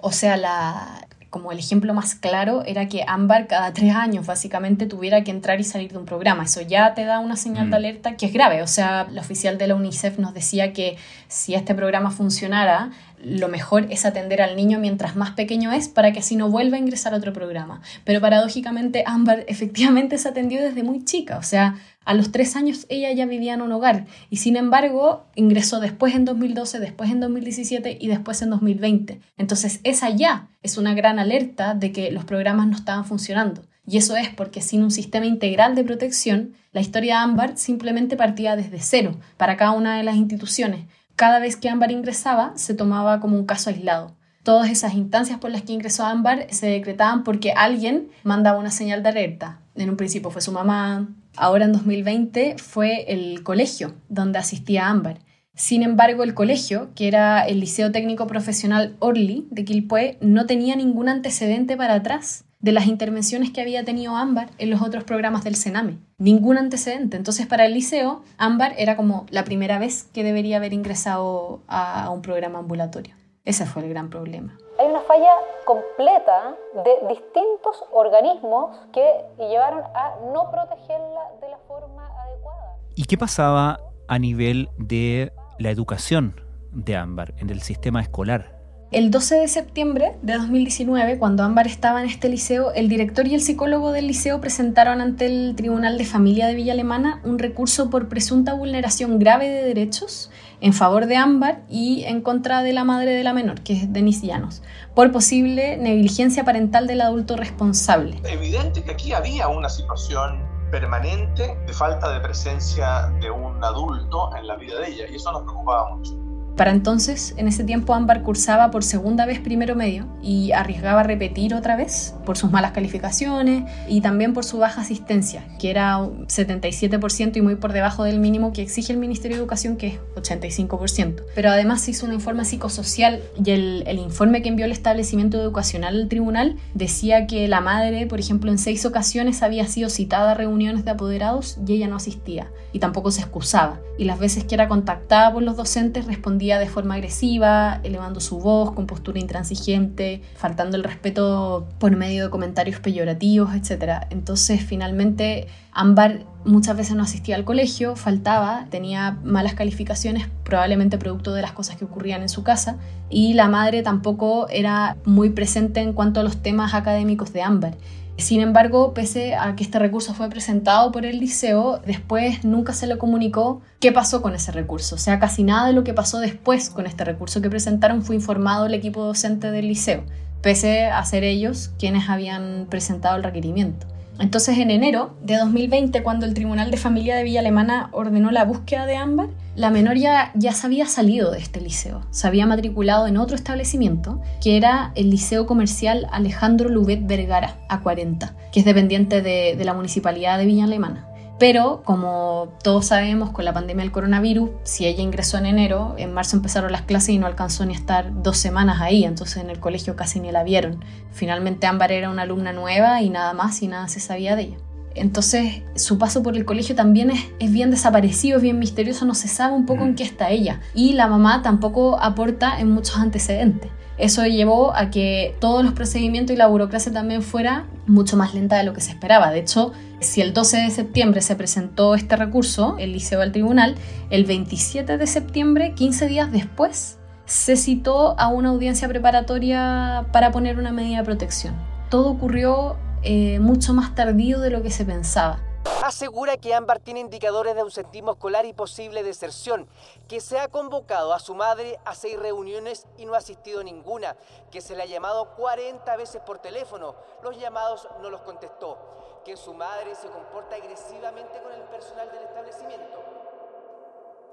O 0.00 0.12
sea, 0.12 0.36
la, 0.36 1.08
como 1.30 1.52
el 1.52 1.58
ejemplo 1.58 1.92
más 1.92 2.14
claro 2.14 2.62
era 2.64 2.88
que 2.88 3.04
Ámbar 3.06 3.46
cada 3.48 3.72
tres 3.72 3.94
años 3.94 4.26
básicamente 4.26 4.86
tuviera 4.86 5.24
que 5.24 5.30
entrar 5.30 5.60
y 5.60 5.64
salir 5.64 5.92
de 5.92 5.98
un 5.98 6.06
programa. 6.06 6.44
Eso 6.44 6.62
ya 6.62 6.94
te 6.94 7.04
da 7.04 7.18
una 7.18 7.36
señal 7.36 7.66
de 7.66 7.72
mm. 7.72 7.74
alerta 7.74 8.16
que 8.16 8.26
es 8.26 8.32
grave. 8.32 8.62
O 8.62 8.66
sea, 8.66 9.06
la 9.10 9.20
oficial 9.20 9.58
de 9.58 9.66
la 9.66 9.74
UNICEF 9.74 10.18
nos 10.18 10.32
decía 10.32 10.72
que 10.72 10.96
si 11.28 11.54
este 11.54 11.74
programa 11.74 12.10
funcionara, 12.10 12.92
lo 13.24 13.48
mejor 13.48 13.86
es 13.90 14.04
atender 14.04 14.42
al 14.42 14.56
niño 14.56 14.78
mientras 14.78 15.16
más 15.16 15.32
pequeño 15.32 15.72
es 15.72 15.88
para 15.88 16.12
que 16.12 16.20
así 16.20 16.36
no 16.36 16.50
vuelva 16.50 16.76
a 16.76 16.80
ingresar 16.80 17.14
a 17.14 17.16
otro 17.16 17.32
programa. 17.32 17.80
Pero 18.04 18.20
paradójicamente 18.20 19.04
Ámbar 19.06 19.44
efectivamente 19.48 20.18
se 20.18 20.28
atendió 20.28 20.62
desde 20.62 20.82
muy 20.82 21.04
chica, 21.04 21.38
o 21.38 21.42
sea, 21.42 21.76
a 22.04 22.14
los 22.14 22.32
tres 22.32 22.56
años 22.56 22.86
ella 22.88 23.12
ya 23.12 23.26
vivía 23.26 23.52
en 23.52 23.60
un 23.60 23.72
hogar 23.72 24.06
y 24.30 24.36
sin 24.36 24.56
embargo 24.56 25.26
ingresó 25.34 25.78
después 25.78 26.14
en 26.14 26.24
2012, 26.24 26.80
después 26.80 27.10
en 27.10 27.20
2017 27.20 27.98
y 28.00 28.08
después 28.08 28.40
en 28.40 28.50
2020. 28.50 29.20
Entonces 29.36 29.80
esa 29.84 30.08
ya 30.08 30.48
es 30.62 30.78
una 30.78 30.94
gran 30.94 31.18
alerta 31.18 31.74
de 31.74 31.92
que 31.92 32.10
los 32.10 32.24
programas 32.24 32.66
no 32.66 32.76
estaban 32.76 33.04
funcionando. 33.04 33.62
Y 33.86 33.96
eso 33.96 34.16
es 34.16 34.28
porque 34.28 34.60
sin 34.60 34.82
un 34.82 34.90
sistema 34.90 35.24
integral 35.24 35.74
de 35.74 35.82
protección, 35.82 36.52
la 36.72 36.82
historia 36.82 37.16
de 37.16 37.20
Ámbar 37.22 37.56
simplemente 37.56 38.16
partía 38.16 38.54
desde 38.54 38.80
cero 38.80 39.16
para 39.38 39.56
cada 39.56 39.72
una 39.72 39.96
de 39.96 40.02
las 40.02 40.16
instituciones. 40.16 40.84
Cada 41.18 41.40
vez 41.40 41.56
que 41.56 41.68
Ámbar 41.68 41.90
ingresaba, 41.90 42.52
se 42.54 42.74
tomaba 42.74 43.18
como 43.18 43.36
un 43.36 43.44
caso 43.44 43.70
aislado. 43.70 44.14
Todas 44.44 44.70
esas 44.70 44.94
instancias 44.94 45.40
por 45.40 45.50
las 45.50 45.62
que 45.62 45.72
ingresó 45.72 46.04
Ámbar 46.04 46.46
se 46.50 46.68
decretaban 46.68 47.24
porque 47.24 47.50
alguien 47.50 48.08
mandaba 48.22 48.60
una 48.60 48.70
señal 48.70 49.02
de 49.02 49.08
alerta. 49.08 49.58
En 49.74 49.90
un 49.90 49.96
principio 49.96 50.30
fue 50.30 50.42
su 50.42 50.52
mamá, 50.52 51.08
Ahora 51.36 51.64
en 51.64 51.72
2020 51.72 52.54
fue 52.58 53.12
el 53.12 53.42
colegio 53.42 53.96
donde 54.08 54.38
asistía 54.38 54.88
Ámbar. 54.88 55.18
Sin 55.56 55.82
embargo, 55.82 56.22
el 56.22 56.34
colegio, 56.34 56.90
que 56.94 57.08
era 57.08 57.46
el 57.46 57.58
Liceo 57.58 57.90
Técnico 57.90 58.28
Profesional 58.28 58.94
Orly 59.00 59.48
de 59.50 59.64
Quilpué, 59.64 60.18
no 60.20 60.46
tenía 60.46 60.76
ningún 60.76 61.08
antecedente 61.08 61.76
para 61.76 61.94
atrás 61.94 62.44
de 62.60 62.72
las 62.72 62.86
intervenciones 62.86 63.50
que 63.50 63.60
había 63.60 63.84
tenido 63.84 64.16
Ámbar 64.16 64.50
en 64.58 64.70
los 64.70 64.82
otros 64.82 65.04
programas 65.04 65.44
del 65.44 65.54
Sename. 65.54 65.98
Ningún 66.18 66.58
antecedente. 66.58 67.16
Entonces, 67.16 67.46
para 67.46 67.66
el 67.66 67.74
liceo, 67.74 68.22
Ámbar 68.36 68.74
era 68.78 68.96
como 68.96 69.26
la 69.30 69.44
primera 69.44 69.78
vez 69.78 70.04
que 70.12 70.24
debería 70.24 70.56
haber 70.56 70.72
ingresado 70.72 71.60
a 71.68 72.10
un 72.10 72.22
programa 72.22 72.58
ambulatorio. 72.58 73.14
Ese 73.44 73.64
fue 73.64 73.84
el 73.84 73.88
gran 73.88 74.10
problema 74.10 74.58
hay 74.78 74.86
una 74.86 75.00
falla 75.00 75.32
completa 75.64 76.54
de 76.84 77.08
distintos 77.08 77.84
organismos 77.92 78.76
que 78.92 79.04
llevaron 79.38 79.82
a 79.94 80.14
no 80.32 80.50
protegerla 80.50 81.20
de 81.40 81.48
la 81.50 81.58
forma 81.66 82.06
adecuada. 82.22 82.76
¿Y 82.94 83.04
qué 83.04 83.18
pasaba 83.18 83.80
a 84.06 84.18
nivel 84.18 84.70
de 84.78 85.32
la 85.58 85.70
educación 85.70 86.40
de 86.70 86.96
Ámbar, 86.96 87.34
en 87.38 87.50
el 87.50 87.60
sistema 87.60 88.00
escolar? 88.00 88.57
El 88.90 89.10
12 89.10 89.34
de 89.34 89.48
septiembre 89.48 90.16
de 90.22 90.38
2019, 90.38 91.18
cuando 91.18 91.42
Ámbar 91.42 91.66
estaba 91.66 92.00
en 92.00 92.08
este 92.08 92.30
liceo, 92.30 92.72
el 92.72 92.88
director 92.88 93.26
y 93.26 93.34
el 93.34 93.42
psicólogo 93.42 93.92
del 93.92 94.06
liceo 94.06 94.40
presentaron 94.40 95.02
ante 95.02 95.26
el 95.26 95.54
Tribunal 95.56 95.98
de 95.98 96.06
Familia 96.06 96.46
de 96.46 96.54
Villa 96.54 96.72
Alemana 96.72 97.20
un 97.22 97.38
recurso 97.38 97.90
por 97.90 98.08
presunta 98.08 98.54
vulneración 98.54 99.18
grave 99.18 99.46
de 99.46 99.62
derechos 99.62 100.30
en 100.62 100.72
favor 100.72 101.04
de 101.04 101.18
Ámbar 101.18 101.60
y 101.68 102.04
en 102.04 102.22
contra 102.22 102.62
de 102.62 102.72
la 102.72 102.82
madre 102.84 103.10
de 103.10 103.22
la 103.24 103.34
menor, 103.34 103.60
que 103.60 103.74
es 103.74 103.92
Denise 103.92 104.26
Llanos, 104.26 104.62
por 104.94 105.12
posible 105.12 105.76
negligencia 105.76 106.46
parental 106.46 106.86
del 106.86 107.02
adulto 107.02 107.36
responsable. 107.36 108.18
Evidente 108.24 108.82
que 108.82 108.92
aquí 108.92 109.12
había 109.12 109.48
una 109.48 109.68
situación 109.68 110.42
permanente 110.70 111.58
de 111.66 111.72
falta 111.74 112.10
de 112.10 112.20
presencia 112.20 113.12
de 113.20 113.30
un 113.30 113.62
adulto 113.62 114.34
en 114.34 114.46
la 114.46 114.56
vida 114.56 114.80
de 114.80 114.88
ella 114.88 115.04
y 115.10 115.16
eso 115.16 115.30
nos 115.30 115.42
preocupaba 115.42 115.94
mucho. 115.94 116.27
Para 116.58 116.72
entonces, 116.72 117.34
en 117.36 117.46
ese 117.46 117.62
tiempo, 117.62 117.94
Ámbar 117.94 118.24
cursaba 118.24 118.72
por 118.72 118.82
segunda 118.82 119.26
vez 119.26 119.38
primero 119.38 119.76
medio 119.76 120.08
y 120.20 120.50
arriesgaba 120.50 121.00
a 121.00 121.02
repetir 121.04 121.54
otra 121.54 121.76
vez 121.76 122.16
por 122.26 122.36
sus 122.36 122.50
malas 122.50 122.72
calificaciones 122.72 123.62
y 123.86 124.00
también 124.00 124.34
por 124.34 124.44
su 124.44 124.58
baja 124.58 124.80
asistencia, 124.80 125.44
que 125.60 125.70
era 125.70 126.00
77% 126.00 127.36
y 127.36 127.42
muy 127.42 127.54
por 127.54 127.72
debajo 127.72 128.02
del 128.02 128.18
mínimo 128.18 128.52
que 128.52 128.62
exige 128.62 128.92
el 128.92 128.98
Ministerio 128.98 129.36
de 129.36 129.42
Educación, 129.42 129.76
que 129.76 129.86
es 129.86 130.00
85%. 130.16 131.22
Pero 131.32 131.48
además 131.48 131.80
se 131.82 131.92
hizo 131.92 132.06
un 132.06 132.12
informe 132.12 132.44
psicosocial 132.44 133.22
y 133.42 133.52
el, 133.52 133.84
el 133.86 134.00
informe 134.00 134.42
que 134.42 134.48
envió 134.48 134.64
el 134.64 134.72
establecimiento 134.72 135.40
educacional 135.40 135.94
al 135.94 136.08
tribunal 136.08 136.56
decía 136.74 137.28
que 137.28 137.46
la 137.46 137.60
madre, 137.60 138.08
por 138.08 138.18
ejemplo, 138.18 138.50
en 138.50 138.58
seis 138.58 138.84
ocasiones 138.84 139.44
había 139.44 139.68
sido 139.68 139.90
citada 139.90 140.32
a 140.32 140.34
reuniones 140.34 140.84
de 140.84 140.90
apoderados 140.90 141.56
y 141.64 141.74
ella 141.74 141.86
no 141.86 141.94
asistía 141.94 142.50
y 142.72 142.80
tampoco 142.80 143.12
se 143.12 143.20
excusaba. 143.20 143.80
Y 143.96 144.04
las 144.04 144.18
veces 144.18 144.44
que 144.44 144.54
era 144.54 144.68
contactada 144.68 145.32
por 145.32 145.42
los 145.42 145.56
docentes 145.56 146.06
respondía 146.06 146.47
de 146.56 146.68
forma 146.68 146.94
agresiva, 146.94 147.80
elevando 147.82 148.20
su 148.20 148.38
voz 148.38 148.72
con 148.72 148.86
postura 148.86 149.18
intransigente, 149.18 150.22
faltando 150.36 150.76
el 150.76 150.84
respeto 150.84 151.68
por 151.78 151.94
medio 151.96 152.24
de 152.24 152.30
comentarios 152.30 152.80
peyorativos, 152.80 153.50
etc. 153.54 154.04
Entonces, 154.10 154.64
finalmente, 154.64 155.48
Ámbar 155.72 156.24
muchas 156.44 156.76
veces 156.76 156.96
no 156.96 157.02
asistía 157.02 157.36
al 157.36 157.44
colegio, 157.44 157.94
faltaba, 157.94 158.66
tenía 158.70 159.18
malas 159.22 159.54
calificaciones, 159.54 160.28
probablemente 160.44 160.96
producto 160.96 161.34
de 161.34 161.42
las 161.42 161.52
cosas 161.52 161.76
que 161.76 161.84
ocurrían 161.84 162.22
en 162.22 162.28
su 162.28 162.42
casa, 162.42 162.78
y 163.10 163.34
la 163.34 163.48
madre 163.48 163.82
tampoco 163.82 164.48
era 164.48 164.96
muy 165.04 165.30
presente 165.30 165.80
en 165.80 165.92
cuanto 165.92 166.20
a 166.20 166.22
los 166.22 166.42
temas 166.42 166.72
académicos 166.74 167.32
de 167.32 167.42
Ámbar. 167.42 167.74
Sin 168.18 168.40
embargo, 168.40 168.94
pese 168.94 169.36
a 169.36 169.54
que 169.54 169.62
este 169.62 169.78
recurso 169.78 170.12
fue 170.12 170.28
presentado 170.28 170.90
por 170.90 171.06
el 171.06 171.20
liceo, 171.20 171.80
después 171.86 172.44
nunca 172.44 172.72
se 172.72 172.88
le 172.88 172.98
comunicó 172.98 173.62
qué 173.78 173.92
pasó 173.92 174.22
con 174.22 174.34
ese 174.34 174.50
recurso. 174.50 174.96
O 174.96 174.98
sea, 174.98 175.20
casi 175.20 175.44
nada 175.44 175.68
de 175.68 175.72
lo 175.72 175.84
que 175.84 175.94
pasó 175.94 176.18
después 176.18 176.68
con 176.68 176.86
este 176.86 177.04
recurso 177.04 177.40
que 177.40 177.48
presentaron 177.48 178.02
fue 178.02 178.16
informado 178.16 178.66
el 178.66 178.74
equipo 178.74 179.04
docente 179.04 179.52
del 179.52 179.68
liceo, 179.68 180.02
pese 180.42 180.86
a 180.86 181.04
ser 181.04 181.22
ellos 181.22 181.70
quienes 181.78 182.08
habían 182.08 182.66
presentado 182.68 183.16
el 183.16 183.22
requerimiento. 183.22 183.86
Entonces, 184.18 184.58
en 184.58 184.72
enero 184.72 185.14
de 185.22 185.36
2020, 185.36 186.02
cuando 186.02 186.26
el 186.26 186.34
Tribunal 186.34 186.72
de 186.72 186.76
Familia 186.76 187.14
de 187.14 187.22
Villa 187.22 187.38
Alemana 187.38 187.88
ordenó 187.92 188.32
la 188.32 188.44
búsqueda 188.44 188.84
de 188.84 188.96
Ámbar, 188.96 189.28
la 189.58 189.70
menor 189.70 189.96
ya, 189.96 190.30
ya 190.36 190.52
se 190.52 190.68
había 190.68 190.86
salido 190.86 191.32
de 191.32 191.40
este 191.40 191.60
liceo, 191.60 192.02
se 192.10 192.28
había 192.28 192.46
matriculado 192.46 193.08
en 193.08 193.16
otro 193.16 193.34
establecimiento, 193.34 194.22
que 194.40 194.56
era 194.56 194.92
el 194.94 195.10
Liceo 195.10 195.46
Comercial 195.46 196.06
Alejandro 196.12 196.68
Lubet 196.68 197.04
Vergara, 197.04 197.58
A40, 197.68 198.34
que 198.52 198.60
es 198.60 198.64
dependiente 198.64 199.20
de, 199.20 199.56
de 199.56 199.64
la 199.64 199.74
Municipalidad 199.74 200.38
de 200.38 200.46
Villa 200.46 200.62
Alemana. 200.62 201.08
Pero 201.40 201.82
como 201.84 202.52
todos 202.62 202.86
sabemos, 202.86 203.30
con 203.30 203.44
la 203.44 203.52
pandemia 203.52 203.82
del 203.82 203.90
coronavirus, 203.90 204.50
si 204.62 204.86
ella 204.86 205.02
ingresó 205.02 205.38
en 205.38 205.46
enero, 205.46 205.96
en 205.98 206.14
marzo 206.14 206.36
empezaron 206.36 206.70
las 206.70 206.82
clases 206.82 207.10
y 207.10 207.18
no 207.18 207.26
alcanzó 207.26 207.66
ni 207.66 207.74
a 207.74 207.76
estar 207.76 208.22
dos 208.22 208.38
semanas 208.38 208.80
ahí, 208.80 209.04
entonces 209.04 209.38
en 209.38 209.50
el 209.50 209.58
colegio 209.58 209.96
casi 209.96 210.20
ni 210.20 210.30
la 210.30 210.44
vieron. 210.44 210.84
Finalmente 211.10 211.66
Ámbar 211.66 211.90
era 211.90 212.10
una 212.10 212.22
alumna 212.22 212.52
nueva 212.52 213.02
y 213.02 213.10
nada 213.10 213.32
más 213.32 213.60
y 213.60 213.66
nada 213.66 213.88
se 213.88 213.98
sabía 213.98 214.36
de 214.36 214.42
ella. 214.42 214.56
Entonces 214.94 215.62
su 215.74 215.98
paso 215.98 216.22
por 216.22 216.36
el 216.36 216.44
colegio 216.44 216.74
también 216.74 217.10
es, 217.10 217.20
es, 217.38 217.52
bien 217.52 217.70
desaparecido, 217.70 218.38
es 218.38 218.42
bien 218.42 218.58
misterioso, 218.58 219.04
no 219.04 219.14
se 219.14 219.28
sabe 219.28 219.54
un 219.54 219.66
poco 219.66 219.84
en 219.84 219.94
qué 219.94 220.02
está 220.02 220.30
ella. 220.30 220.60
Y 220.74 220.94
la 220.94 221.06
mamá 221.06 221.42
tampoco 221.42 222.00
aporta 222.00 222.58
en 222.58 222.70
muchos 222.70 222.96
antecedentes. 222.96 223.70
Eso 223.98 224.24
llevó 224.24 224.74
a 224.76 224.90
que 224.90 225.34
todos 225.40 225.64
los 225.64 225.72
procedimientos 225.72 226.32
y 226.32 226.38
la 226.38 226.46
burocracia 226.46 226.92
también 226.92 227.20
fuera 227.20 227.66
mucho 227.88 228.16
más 228.16 228.32
lenta 228.32 228.56
de 228.56 228.62
lo 228.62 228.72
que 228.72 228.80
se 228.80 228.90
esperaba. 228.90 229.32
De 229.32 229.40
hecho, 229.40 229.72
si 229.98 230.20
el 230.20 230.32
12 230.32 230.58
de 230.58 230.70
septiembre 230.70 231.20
se 231.20 231.34
presentó 231.34 231.96
este 231.96 232.14
recurso, 232.14 232.76
el 232.78 232.92
liceo 232.92 233.20
al 233.20 233.32
tribunal, 233.32 233.74
el 234.10 234.24
27 234.24 234.98
de 234.98 235.06
septiembre, 235.08 235.72
15 235.74 236.06
días 236.06 236.30
después, 236.30 236.98
se 237.24 237.56
citó 237.56 238.18
a 238.20 238.28
una 238.28 238.50
audiencia 238.50 238.88
preparatoria 238.88 240.06
para 240.12 240.30
poner 240.30 240.58
una 240.60 240.70
medida 240.70 240.98
de 240.98 241.04
protección. 241.04 241.56
Todo 241.90 242.10
ocurrió 242.10 242.76
eh, 243.02 243.38
mucho 243.40 243.72
más 243.74 243.94
tardío 243.94 244.40
de 244.40 244.50
lo 244.50 244.62
que 244.62 244.70
se 244.70 244.84
pensaba. 244.84 245.40
Asegura 245.84 246.36
que 246.36 246.54
Ámbar 246.54 246.80
tiene 246.80 247.00
indicadores 247.00 247.54
de 247.54 247.60
ausentismo 247.60 248.12
escolar 248.12 248.44
y 248.46 248.52
posible 248.52 249.02
deserción, 249.02 249.68
que 250.08 250.20
se 250.20 250.38
ha 250.38 250.48
convocado 250.48 251.14
a 251.14 251.18
su 251.18 251.34
madre 251.34 251.78
a 251.84 251.94
seis 251.94 252.18
reuniones 252.18 252.86
y 252.98 253.06
no 253.06 253.14
ha 253.14 253.18
asistido 253.18 253.60
a 253.60 253.64
ninguna, 253.64 254.16
que 254.50 254.60
se 254.60 254.74
le 254.74 254.82
ha 254.82 254.86
llamado 254.86 255.36
40 255.36 255.96
veces 255.96 256.20
por 256.26 256.40
teléfono, 256.40 256.94
los 257.22 257.38
llamados 257.38 257.88
no 258.02 258.10
los 258.10 258.22
contestó, 258.22 259.22
que 259.24 259.36
su 259.36 259.54
madre 259.54 259.94
se 259.94 260.08
comporta 260.08 260.56
agresivamente 260.56 261.40
con 261.42 261.52
el 261.52 261.62
personal 261.68 262.08
del 262.10 262.24
establecimiento. 262.24 262.98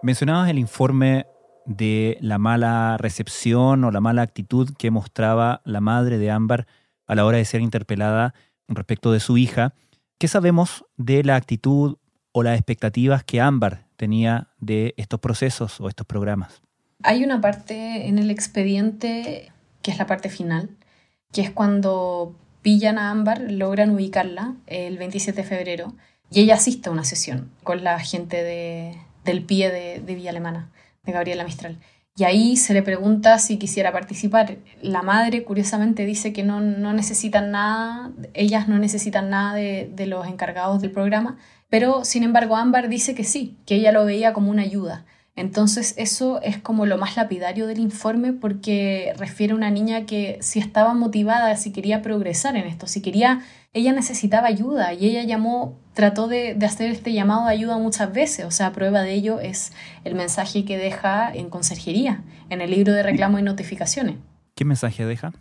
Mencionabas 0.01 0.49
el 0.49 0.59
informe 0.59 1.27
de 1.65 2.17
la 2.21 2.37
mala 2.37 2.97
recepción 2.97 3.83
o 3.83 3.91
la 3.91 4.01
mala 4.01 4.23
actitud 4.23 4.69
que 4.77 4.91
mostraba 4.91 5.61
la 5.63 5.81
madre 5.81 6.17
de 6.17 6.31
Ámbar 6.31 6.67
a 7.07 7.15
la 7.15 7.25
hora 7.25 7.37
de 7.37 7.45
ser 7.45 7.61
interpelada 7.61 8.33
respecto 8.67 9.11
de 9.11 9.19
su 9.19 9.37
hija. 9.37 9.73
¿Qué 10.17 10.27
sabemos 10.27 10.85
de 10.97 11.23
la 11.23 11.35
actitud 11.35 11.97
o 12.31 12.43
las 12.43 12.55
expectativas 12.55 13.23
que 13.23 13.41
Ámbar 13.41 13.85
tenía 13.97 14.49
de 14.59 14.93
estos 14.97 15.19
procesos 15.19 15.79
o 15.79 15.87
estos 15.87 16.05
programas? 16.05 16.61
Hay 17.03 17.23
una 17.23 17.41
parte 17.41 18.07
en 18.07 18.17
el 18.17 18.31
expediente 18.31 19.51
que 19.81 19.91
es 19.91 19.97
la 19.97 20.07
parte 20.07 20.29
final, 20.29 20.69
que 21.31 21.41
es 21.41 21.51
cuando 21.51 22.35
pillan 22.61 22.97
a 22.97 23.11
Ámbar, 23.11 23.51
logran 23.51 23.91
ubicarla 23.91 24.55
el 24.65 24.97
27 24.97 25.43
de 25.43 25.47
febrero 25.47 25.93
y 26.31 26.41
ella 26.41 26.55
asiste 26.55 26.89
a 26.89 26.91
una 26.91 27.03
sesión 27.03 27.51
con 27.63 27.83
la 27.83 27.99
gente 27.99 28.41
de, 28.43 28.97
del 29.23 29.43
PIE 29.43 29.69
de, 29.69 29.99
de 29.99 30.15
Villa 30.15 30.31
Alemana, 30.31 30.71
de 31.03 31.11
Gabriela 31.11 31.43
Mistral. 31.43 31.77
Y 32.17 32.23
ahí 32.23 32.55
se 32.55 32.73
le 32.73 32.81
pregunta 32.81 33.39
si 33.39 33.57
quisiera 33.57 33.91
participar. 33.91 34.57
La 34.81 35.01
madre, 35.01 35.43
curiosamente, 35.43 36.05
dice 36.05 36.31
que 36.31 36.43
no, 36.43 36.61
no 36.61 36.93
necesitan 36.93 37.51
nada, 37.51 38.11
ellas 38.33 38.69
no 38.69 38.79
necesitan 38.79 39.29
nada 39.29 39.53
de, 39.53 39.91
de, 39.93 40.05
los 40.05 40.25
encargados 40.25 40.81
del 40.81 40.91
programa, 40.91 41.37
pero 41.69 42.05
sin 42.05 42.23
embargo 42.23 42.55
Ámbar 42.55 42.87
dice 42.87 43.15
que 43.15 43.25
sí, 43.25 43.57
que 43.65 43.75
ella 43.75 43.91
lo 43.91 44.05
veía 44.05 44.31
como 44.31 44.49
una 44.49 44.61
ayuda. 44.61 45.05
Entonces 45.35 45.95
eso 45.97 46.41
es 46.41 46.57
como 46.57 46.85
lo 46.85 46.97
más 46.97 47.17
lapidario 47.17 47.67
del 47.67 47.79
informe 47.79 48.31
porque 48.31 49.13
refiere 49.17 49.51
a 49.51 49.57
una 49.57 49.69
niña 49.69 50.05
que 50.05 50.37
si 50.39 50.59
estaba 50.59 50.93
motivada, 50.93 51.57
si 51.57 51.73
quería 51.73 52.01
progresar 52.01 52.55
en 52.55 52.65
esto, 52.65 52.87
si 52.87 53.01
quería, 53.01 53.41
ella 53.73 53.91
necesitaba 53.91 54.47
ayuda 54.47 54.93
y 54.93 55.05
ella 55.05 55.23
llamó, 55.23 55.77
trató 55.93 56.29
de, 56.29 56.53
de 56.55 56.65
hacer 56.65 56.89
este 56.89 57.11
llamado 57.11 57.47
de 57.47 57.51
ayuda 57.51 57.77
muchas 57.77 58.13
veces, 58.13 58.45
o 58.45 58.51
sea, 58.51 58.71
prueba 58.71 59.01
de 59.01 59.13
ello 59.13 59.41
es 59.41 59.73
el 60.05 60.15
mensaje 60.15 60.63
que 60.63 60.77
deja 60.77 61.29
en 61.33 61.49
conserjería, 61.49 62.23
en 62.49 62.61
el 62.61 62.71
libro 62.71 62.93
de 62.93 63.03
reclamo 63.03 63.37
y 63.37 63.41
notificaciones. 63.41 64.15
¿Qué 64.55 64.63
mensaje 64.63 65.05
deja? 65.05 65.33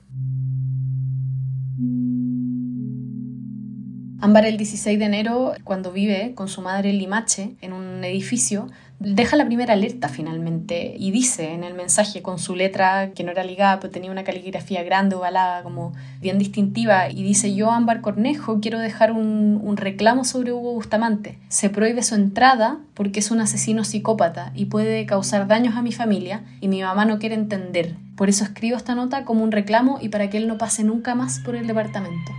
Ámbar 4.24 4.46
el 4.46 4.56
16 4.56 4.98
de 4.98 5.04
enero, 5.04 5.52
cuando 5.64 5.92
vive 5.92 6.32
con 6.34 6.48
su 6.48 6.62
madre 6.62 6.88
en 6.88 6.96
Limache, 6.96 7.56
en 7.60 7.74
un 7.74 8.02
edificio, 8.04 8.68
deja 9.04 9.36
la 9.36 9.44
primera 9.44 9.74
alerta 9.74 10.08
finalmente 10.08 10.94
y 10.98 11.10
dice 11.10 11.52
en 11.52 11.64
el 11.64 11.74
mensaje 11.74 12.22
con 12.22 12.38
su 12.38 12.56
letra 12.56 13.10
que 13.14 13.22
no 13.22 13.30
era 13.30 13.44
ligada, 13.44 13.80
pero 13.80 13.92
tenía 13.92 14.10
una 14.10 14.24
caligrafía 14.24 14.82
grande, 14.82 15.16
ovalada, 15.16 15.62
como 15.62 15.92
bien 16.20 16.38
distintiva, 16.38 17.10
y 17.10 17.22
dice 17.22 17.54
yo, 17.54 17.70
Ámbar 17.70 18.00
Cornejo, 18.00 18.60
quiero 18.60 18.78
dejar 18.78 19.12
un, 19.12 19.76
reclamo 19.76 20.24
sobre 20.24 20.52
Hugo 20.52 20.72
Bustamante. 20.72 21.38
Se 21.48 21.68
prohíbe 21.68 22.02
su 22.02 22.14
entrada 22.14 22.78
porque 22.94 23.20
es 23.20 23.30
un 23.30 23.40
asesino 23.40 23.82
psicópata 23.82 24.52
y 24.54 24.66
puede 24.66 25.04
causar 25.04 25.48
daños 25.48 25.76
a 25.76 25.82
mi 25.82 25.90
familia 25.90 26.42
y 26.60 26.68
mi 26.68 26.80
mamá 26.80 27.04
no 27.04 27.18
quiere 27.18 27.34
entender. 27.34 27.96
Por 28.16 28.28
eso 28.28 28.44
escribo 28.44 28.76
esta 28.76 28.94
nota 28.94 29.24
como 29.24 29.42
un 29.42 29.50
reclamo 29.50 29.98
y 30.00 30.10
para 30.10 30.30
que 30.30 30.36
él 30.36 30.46
no 30.46 30.58
pase 30.58 30.84
nunca 30.84 31.16
más 31.16 31.40
por 31.40 31.56
el 31.56 31.66
departamento. 31.66 32.32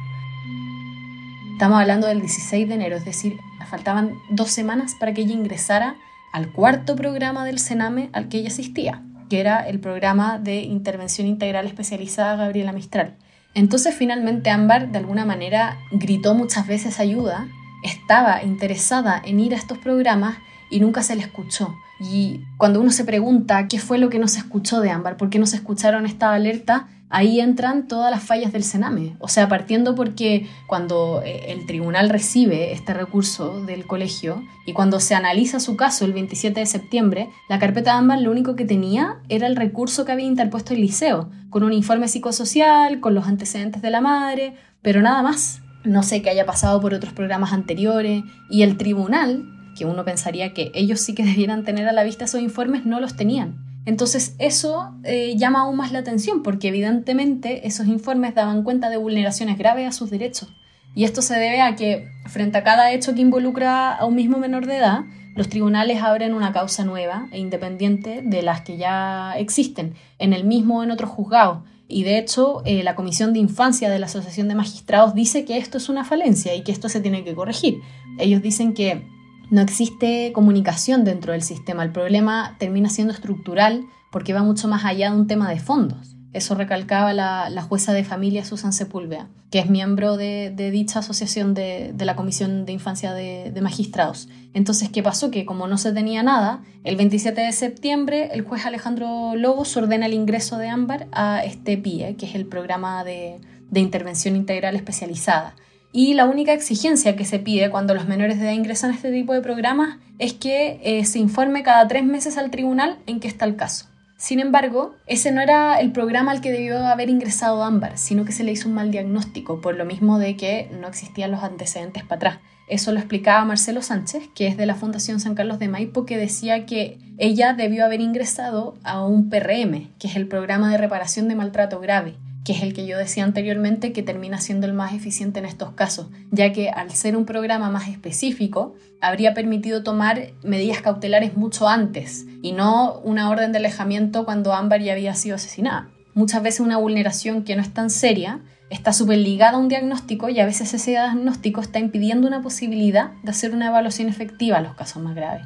Estamos 1.54 1.80
hablando 1.80 2.08
del 2.08 2.22
16 2.22 2.68
de 2.70 2.76
enero, 2.76 2.96
es 2.96 3.06
decir, 3.06 3.38
faltaban 3.66 4.14
dos 4.30 4.52
semanas 4.52 4.96
para 5.00 5.14
que 5.14 5.22
ella 5.22 5.34
ingresara 5.34 5.96
al 6.36 6.52
cuarto 6.52 6.98
programa 6.98 7.46
del 7.46 7.60
Sename 7.60 8.10
al 8.12 8.28
que 8.28 8.40
ella 8.40 8.50
asistía, 8.50 9.02
que 9.30 9.40
era 9.40 9.66
el 9.70 9.80
programa 9.80 10.38
de 10.38 10.64
intervención 10.64 11.28
integral 11.28 11.66
especializada 11.66 12.36
Gabriela 12.36 12.74
Mistral. 12.74 13.16
Entonces 13.54 13.96
finalmente 13.96 14.50
Ámbar 14.50 14.92
de 14.92 14.98
alguna 14.98 15.24
manera 15.24 15.78
gritó 15.94 16.36
muchas 16.36 16.68
veces 16.68 17.00
ayuda, 17.00 17.48
estaba 17.86 18.44
interesada 18.44 19.22
en 19.24 19.40
ir 19.40 19.54
a 19.54 19.58
estos 19.58 19.78
programas 19.78 20.36
y 20.70 20.82
nunca 20.82 21.04
se 21.04 21.16
le 21.16 21.22
escuchó. 21.22 21.74
Y 22.02 22.42
cuando 22.58 22.82
uno 22.82 22.92
se 22.92 23.06
pregunta 23.06 23.70
qué 23.70 23.80
fue 23.80 23.98
lo 23.98 24.10
que 24.10 24.20
no 24.20 24.28
se 24.28 24.40
escuchó 24.40 24.82
de 24.82 24.90
Ámbar, 24.90 25.16
por 25.16 25.30
qué 25.30 25.40
no 25.40 25.46
se 25.46 25.56
escucharon 25.56 26.06
esta 26.06 26.34
alerta, 26.34 26.90
ahí 27.10 27.40
entran 27.40 27.88
todas 27.88 28.12
las 28.12 28.24
fallas 28.24 28.52
del 28.52 28.64
Sename. 28.64 29.16
O 29.20 29.28
sea, 29.28 29.48
partiendo 29.48 29.96
porque 29.96 30.48
cuando 30.68 31.22
eh, 31.24 31.52
el 31.52 31.66
tribunal 31.66 32.10
recibe 32.10 32.74
este 32.74 32.94
recurso 32.94 33.64
del 33.66 33.86
colegio 33.86 34.44
y 34.66 34.74
cuando 34.74 35.00
se 35.00 35.16
analiza 35.16 35.60
su 35.60 35.76
caso 35.76 36.06
el 36.06 36.14
27 36.14 36.60
de 36.60 36.66
septiembre, 36.66 37.30
la 37.50 37.60
carpeta 37.60 37.98
Ámbar 37.98 38.22
lo 38.22 38.32
único 38.32 38.56
que 38.56 38.66
tenía 38.66 39.20
era 39.30 39.48
el 39.48 39.56
recurso 39.56 40.06
que 40.06 40.12
había 40.12 40.26
interpuesto 40.26 40.74
el 40.74 40.82
liceo, 40.82 41.30
con 41.50 41.64
un 41.64 41.74
informe 41.74 42.08
psicosocial, 42.08 43.00
con 43.00 43.14
los 43.14 43.28
antecedentes 43.28 43.82
de 43.82 43.92
la 43.92 44.02
madre, 44.02 44.56
pero 44.82 45.02
nada 45.02 45.22
más. 45.22 45.62
No 45.84 46.02
sé 46.02 46.24
qué 46.24 46.32
haya 46.32 46.48
pasado 46.48 46.82
por 46.82 46.96
otros 46.96 47.14
programas 47.14 47.54
anteriores 47.54 48.24
y 48.50 48.64
el 48.64 48.76
tribunal, 48.76 49.46
que 49.78 49.86
uno 49.86 50.04
pensaría 50.04 50.54
que 50.54 50.72
ellos 50.74 51.00
sí 51.00 51.14
que 51.14 51.24
debieran 51.26 51.64
tener 51.64 51.88
a 51.88 51.94
la 51.94 52.04
vista 52.04 52.26
esos 52.26 52.42
informes, 52.42 52.86
no 52.86 53.00
los 53.00 53.16
tenían. 53.16 53.75
Entonces 53.86 54.36
eso 54.40 54.94
eh, 55.04 55.36
llama 55.38 55.62
aún 55.62 55.78
más 55.78 55.92
la 55.92 56.00
atención 56.00 56.44
porque 56.44 56.70
evidentemente 56.70 57.68
esos 57.68 57.88
informes 57.88 58.34
daban 58.34 58.64
cuenta 58.64 58.90
de 58.90 58.98
vulneraciones 58.98 59.58
graves 59.58 59.88
a 59.88 59.92
sus 59.92 60.10
derechos. 60.10 60.50
Y 60.96 61.04
esto 61.04 61.22
se 61.22 61.36
debe 61.36 61.62
a 61.62 61.76
que 61.76 62.08
frente 62.26 62.58
a 62.58 62.64
cada 62.64 62.92
hecho 62.92 63.14
que 63.14 63.22
involucra 63.22 63.94
a 63.94 64.06
un 64.06 64.16
mismo 64.16 64.38
menor 64.38 64.66
de 64.66 64.78
edad, 64.78 65.02
los 65.36 65.50
tribunales 65.50 66.02
abren 66.02 66.34
una 66.34 66.54
causa 66.54 66.86
nueva 66.86 67.28
e 67.32 67.40
independiente 67.40 68.22
de 68.24 68.42
las 68.42 68.62
que 68.62 68.78
ya 68.78 69.34
existen, 69.38 69.96
en 70.18 70.32
el 70.32 70.46
mismo 70.46 70.80
o 70.80 70.84
en 70.84 70.92
otro 70.92 71.08
juzgado. 71.08 71.66
Y 71.88 72.04
de 72.04 72.18
hecho, 72.18 72.64
eh, 72.66 72.82
la 72.84 72.96
Comisión 72.96 73.34
de 73.34 73.40
Infancia 73.40 73.90
de 73.90 74.00
la 74.00 74.06
Asociación 74.06 74.48
de 74.48 74.56
Magistrados 74.56 75.14
dice 75.14 75.44
que 75.44 75.58
esto 75.58 75.78
es 75.78 75.90
una 75.90 76.06
falencia 76.06 76.56
y 76.56 76.64
que 76.64 76.72
esto 76.72 76.88
se 76.88 77.02
tiene 77.02 77.24
que 77.26 77.36
corregir. 77.36 77.76
Ellos 78.18 78.42
dicen 78.42 78.74
que 78.74 79.06
no 79.50 79.62
existe 79.62 80.32
comunicación 80.34 81.04
dentro 81.04 81.34
del 81.34 81.42
sistema. 81.42 81.84
El 81.84 81.92
problema 81.92 82.56
termina 82.60 82.90
siendo 82.90 83.14
estructural 83.14 83.86
porque 84.12 84.34
va 84.34 84.44
mucho 84.44 84.68
más 84.68 84.86
allá 84.86 85.12
de 85.12 85.18
un 85.18 85.28
tema 85.28 85.50
de 85.50 85.60
fondos. 85.60 86.16
Eso 86.34 86.54
recalcaba 86.54 87.14
la, 87.14 87.62
jueza 87.62 87.94
de 87.94 88.04
familia 88.04 88.44
Susan 88.44 88.74
Sepúlveda, 88.74 89.30
que 89.52 89.60
es 89.60 89.70
miembro 89.70 90.18
de, 90.18 90.54
dicha 90.72 91.00
asociación 91.00 91.54
de, 91.54 91.94
la 91.98 92.18
Comisión 92.18 92.66
de 92.66 92.74
Infancia 92.74 93.14
de, 93.14 93.58
Magistrados. 93.62 94.28
Entonces, 94.54 94.90
¿qué 94.90 95.02
pasó? 95.02 95.32
Que 95.32 95.46
como 95.46 95.68
no 95.68 95.78
se 95.78 95.94
tenía 95.94 96.24
nada, 96.24 96.62
el 96.84 96.98
27 96.98 97.40
de 97.40 97.52
septiembre 97.54 98.32
el 98.34 98.42
juez 98.42 98.66
Alejandro 98.66 99.36
Lobos 99.36 99.78
ordena 99.78 100.08
el 100.08 100.14
ingreso 100.14 100.58
de 100.58 100.68
Ámbar 100.68 101.08
a 101.14 101.42
este 101.46 101.78
PIE, 101.78 102.18
que 102.18 102.26
es 102.26 102.36
el 102.36 102.48
programa 102.48 103.06
de 103.06 103.40
intervención 103.74 104.36
integral 104.36 104.76
especializada 104.76 105.56
y 105.98 106.14
la 106.14 106.26
única 106.26 106.52
exigencia 106.52 107.16
que 107.16 107.24
se 107.24 107.40
pide 107.40 107.70
cuando 107.70 107.94
los 107.94 108.06
menores 108.06 108.38
de 108.38 108.44
edad 108.44 108.52
ingresan 108.52 108.92
a 108.92 108.96
este 108.96 109.14
tipo 109.14 109.32
de 109.32 109.40
programas 109.40 109.96
es 110.20 110.34
que 110.34 110.82
eh, 110.84 111.06
se 111.06 111.20
informe 111.20 111.64
cada 111.64 111.88
tres 111.88 112.04
meses 112.04 112.38
al 112.38 112.52
tribunal 112.52 112.98
en 113.08 113.22
qué 113.22 113.30
está 113.30 113.46
el 113.46 113.56
caso. 113.56 113.86
Sin 114.18 114.42
embargo, 114.42 114.94
ese 115.08 115.32
no 115.32 115.40
era 115.40 115.80
el 115.80 115.94
programa 115.94 116.34
al 116.34 116.42
que 116.42 116.52
debió 116.52 116.86
haber 116.86 117.10
ingresado 117.10 117.64
Ámbar, 117.64 117.98
sino 117.98 118.26
que 118.26 118.34
se 118.34 118.44
le 118.44 118.52
hizo 118.52 118.68
un 118.68 118.76
mal 118.76 118.92
diagnóstico, 118.92 119.62
por 119.62 119.78
lo 119.78 119.86
mismo 119.86 120.20
de 120.20 120.36
que 120.36 120.70
no 120.82 120.90
existían 120.90 121.32
los 121.32 121.44
antecedentes 121.44 122.04
para 122.04 122.16
atrás. 122.18 122.40
Eso 122.68 122.92
lo 122.92 123.00
explicaba 123.00 123.46
Marcelo 123.46 123.82
Sánchez, 123.82 124.28
que 124.36 124.48
es 124.48 124.58
de 124.58 124.66
la 124.66 124.76
Fundación 124.76 125.22
San 125.22 125.34
Carlos 125.34 125.60
de 125.60 125.70
Maipo, 125.70 126.06
que 126.06 126.18
decía 126.18 126.66
que 126.66 126.98
ella 127.18 127.54
debió 127.54 127.86
haber 127.86 128.02
ingresado 128.02 128.76
a 128.84 129.06
un 129.06 129.30
PRM, 129.30 129.94
que 129.98 130.10
es 130.10 130.18
el 130.18 130.28
programa 130.28 130.70
de 130.70 130.78
reparación 130.78 131.30
de 131.30 131.36
maltrato 131.36 131.80
grave, 131.80 132.18
que 132.46 132.54
es 132.54 132.62
el 132.62 132.74
que 132.74 132.86
yo 132.86 132.98
decía 132.98 133.24
anteriormente 133.24 133.92
que 133.92 134.04
termina 134.04 134.40
siendo 134.40 134.68
el 134.68 134.74
más 134.74 134.94
eficiente 134.94 135.40
en 135.40 135.46
estos 135.46 135.72
casos, 135.72 136.08
ya 136.30 136.54
que 136.54 136.70
al 136.70 136.92
ser 136.92 137.18
un 137.18 137.26
programa 137.26 137.72
más 137.72 137.90
específico, 137.90 138.76
habría 139.02 139.34
permitido 139.34 139.84
tomar 139.84 140.28
medidas 140.44 140.82
cautelares 140.82 141.36
mucho 141.36 141.68
antes 141.68 142.26
y 142.44 142.52
no 142.52 143.00
una 143.00 143.30
orden 143.30 143.52
de 143.52 143.58
alejamiento 143.58 144.26
cuando 144.26 144.54
Ámbar 144.54 144.82
ya 144.82 144.94
había 144.94 145.16
sido 145.16 145.36
asesinada. 145.36 145.90
Muchas 146.14 146.44
veces 146.44 146.62
una 146.62 146.78
vulneración 146.78 147.44
que 147.44 147.56
no 147.56 147.64
es 147.64 147.74
tan 147.74 147.90
seria 147.90 148.40
está 148.70 148.94
súper 148.94 149.18
ligada 149.18 149.58
a 149.58 149.60
un 149.60 149.68
diagnóstico 149.68 150.30
y 150.30 150.40
a 150.40 150.46
veces 150.46 150.74
ese 150.74 150.92
diagnóstico 150.92 151.62
está 151.62 151.80
impidiendo 151.80 152.28
una 152.28 152.44
posibilidad 152.44 153.12
de 153.24 153.32
hacer 153.32 153.54
una 153.54 153.68
evaluación 153.68 154.08
efectiva 154.08 154.58
a 154.58 154.62
los 154.62 154.76
casos 154.76 155.02
más 155.02 155.16
graves. 155.16 155.46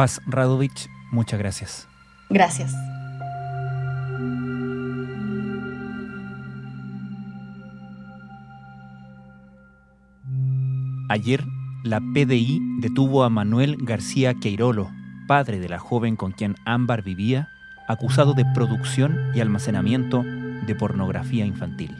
Paz 0.00 0.22
Radovich, 0.26 0.88
muchas 1.10 1.38
gracias. 1.38 1.86
Gracias. 2.30 2.74
Ayer, 11.10 11.44
la 11.84 12.00
PDI 12.00 12.62
detuvo 12.80 13.24
a 13.24 13.28
Manuel 13.28 13.76
García 13.78 14.32
Queirolo, 14.32 14.90
padre 15.28 15.58
de 15.60 15.68
la 15.68 15.78
joven 15.78 16.16
con 16.16 16.32
quien 16.32 16.56
Ámbar 16.64 17.02
vivía, 17.02 17.50
acusado 17.86 18.32
de 18.32 18.46
producción 18.54 19.18
y 19.34 19.40
almacenamiento 19.40 20.22
de 20.22 20.74
pornografía 20.76 21.44
infantil. 21.44 21.94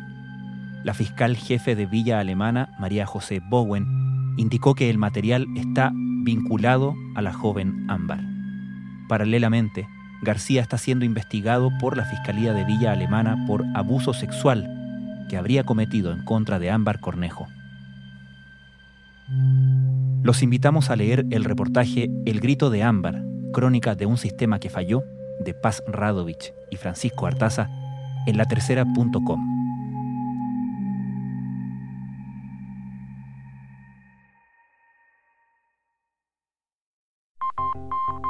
La 0.85 0.95
fiscal 0.95 1.37
jefe 1.37 1.77
de 1.77 1.85
Villa 1.85 2.19
Alemana, 2.19 2.71
María 2.79 3.05
José 3.05 3.43
Bowen, 3.47 3.85
indicó 4.39 4.75
que 4.75 4.89
el 4.89 4.97
material 4.97 5.47
está 5.55 5.93
vinculado 6.25 6.95
a 7.15 7.23
la 7.23 7.33
joven 7.33 7.87
Ámbar. 7.89 8.21
Paralelamente, 9.09 9.89
García 10.23 10.61
está 10.61 10.79
siendo 10.79 11.05
investigado 11.05 11.71
por 11.81 11.97
la 11.97 12.05
Fiscalía 12.05 12.53
de 12.53 12.65
Villa 12.65 12.93
Alemana 12.93 13.45
por 13.47 13.65
abuso 13.75 14.13
sexual 14.13 14.77
que 15.29 15.37
habría 15.37 15.65
cometido 15.65 16.13
en 16.13 16.25
contra 16.25 16.59
de 16.59 16.71
Ámbar 16.71 17.01
Cornejo. 17.01 17.47
Los 20.23 20.43
invitamos 20.43 20.91
a 20.91 20.97
leer 20.97 21.25
el 21.31 21.45
reportaje 21.45 22.11
El 22.27 22.41
grito 22.41 22.69
de 22.69 22.83
Ámbar, 22.83 23.23
crónica 23.53 23.95
de 23.95 24.07
un 24.07 24.19
sistema 24.19 24.59
que 24.59 24.71
falló, 24.71 25.05
de 25.39 25.55
Paz 25.55 25.83
Radovich 25.87 26.53
y 26.71 26.77
Francisco 26.77 27.27
Artaza, 27.27 27.71
en 28.27 28.37
latercera.com. 28.37 29.60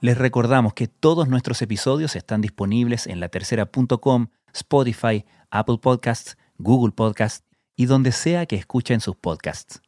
Les 0.00 0.16
recordamos 0.16 0.72
que 0.72 0.88
todos 0.88 1.28
nuestros 1.28 1.60
episodios 1.60 2.16
están 2.16 2.40
disponibles 2.40 3.06
en 3.06 3.20
latercera.com, 3.20 4.28
Spotify, 4.54 5.26
Apple 5.50 5.76
Podcasts, 5.78 6.38
Google 6.56 6.92
Podcasts 6.92 7.44
y 7.76 7.84
donde 7.84 8.12
sea 8.12 8.46
que 8.46 8.56
escuchen 8.56 9.00
sus 9.00 9.16
podcasts. 9.16 9.82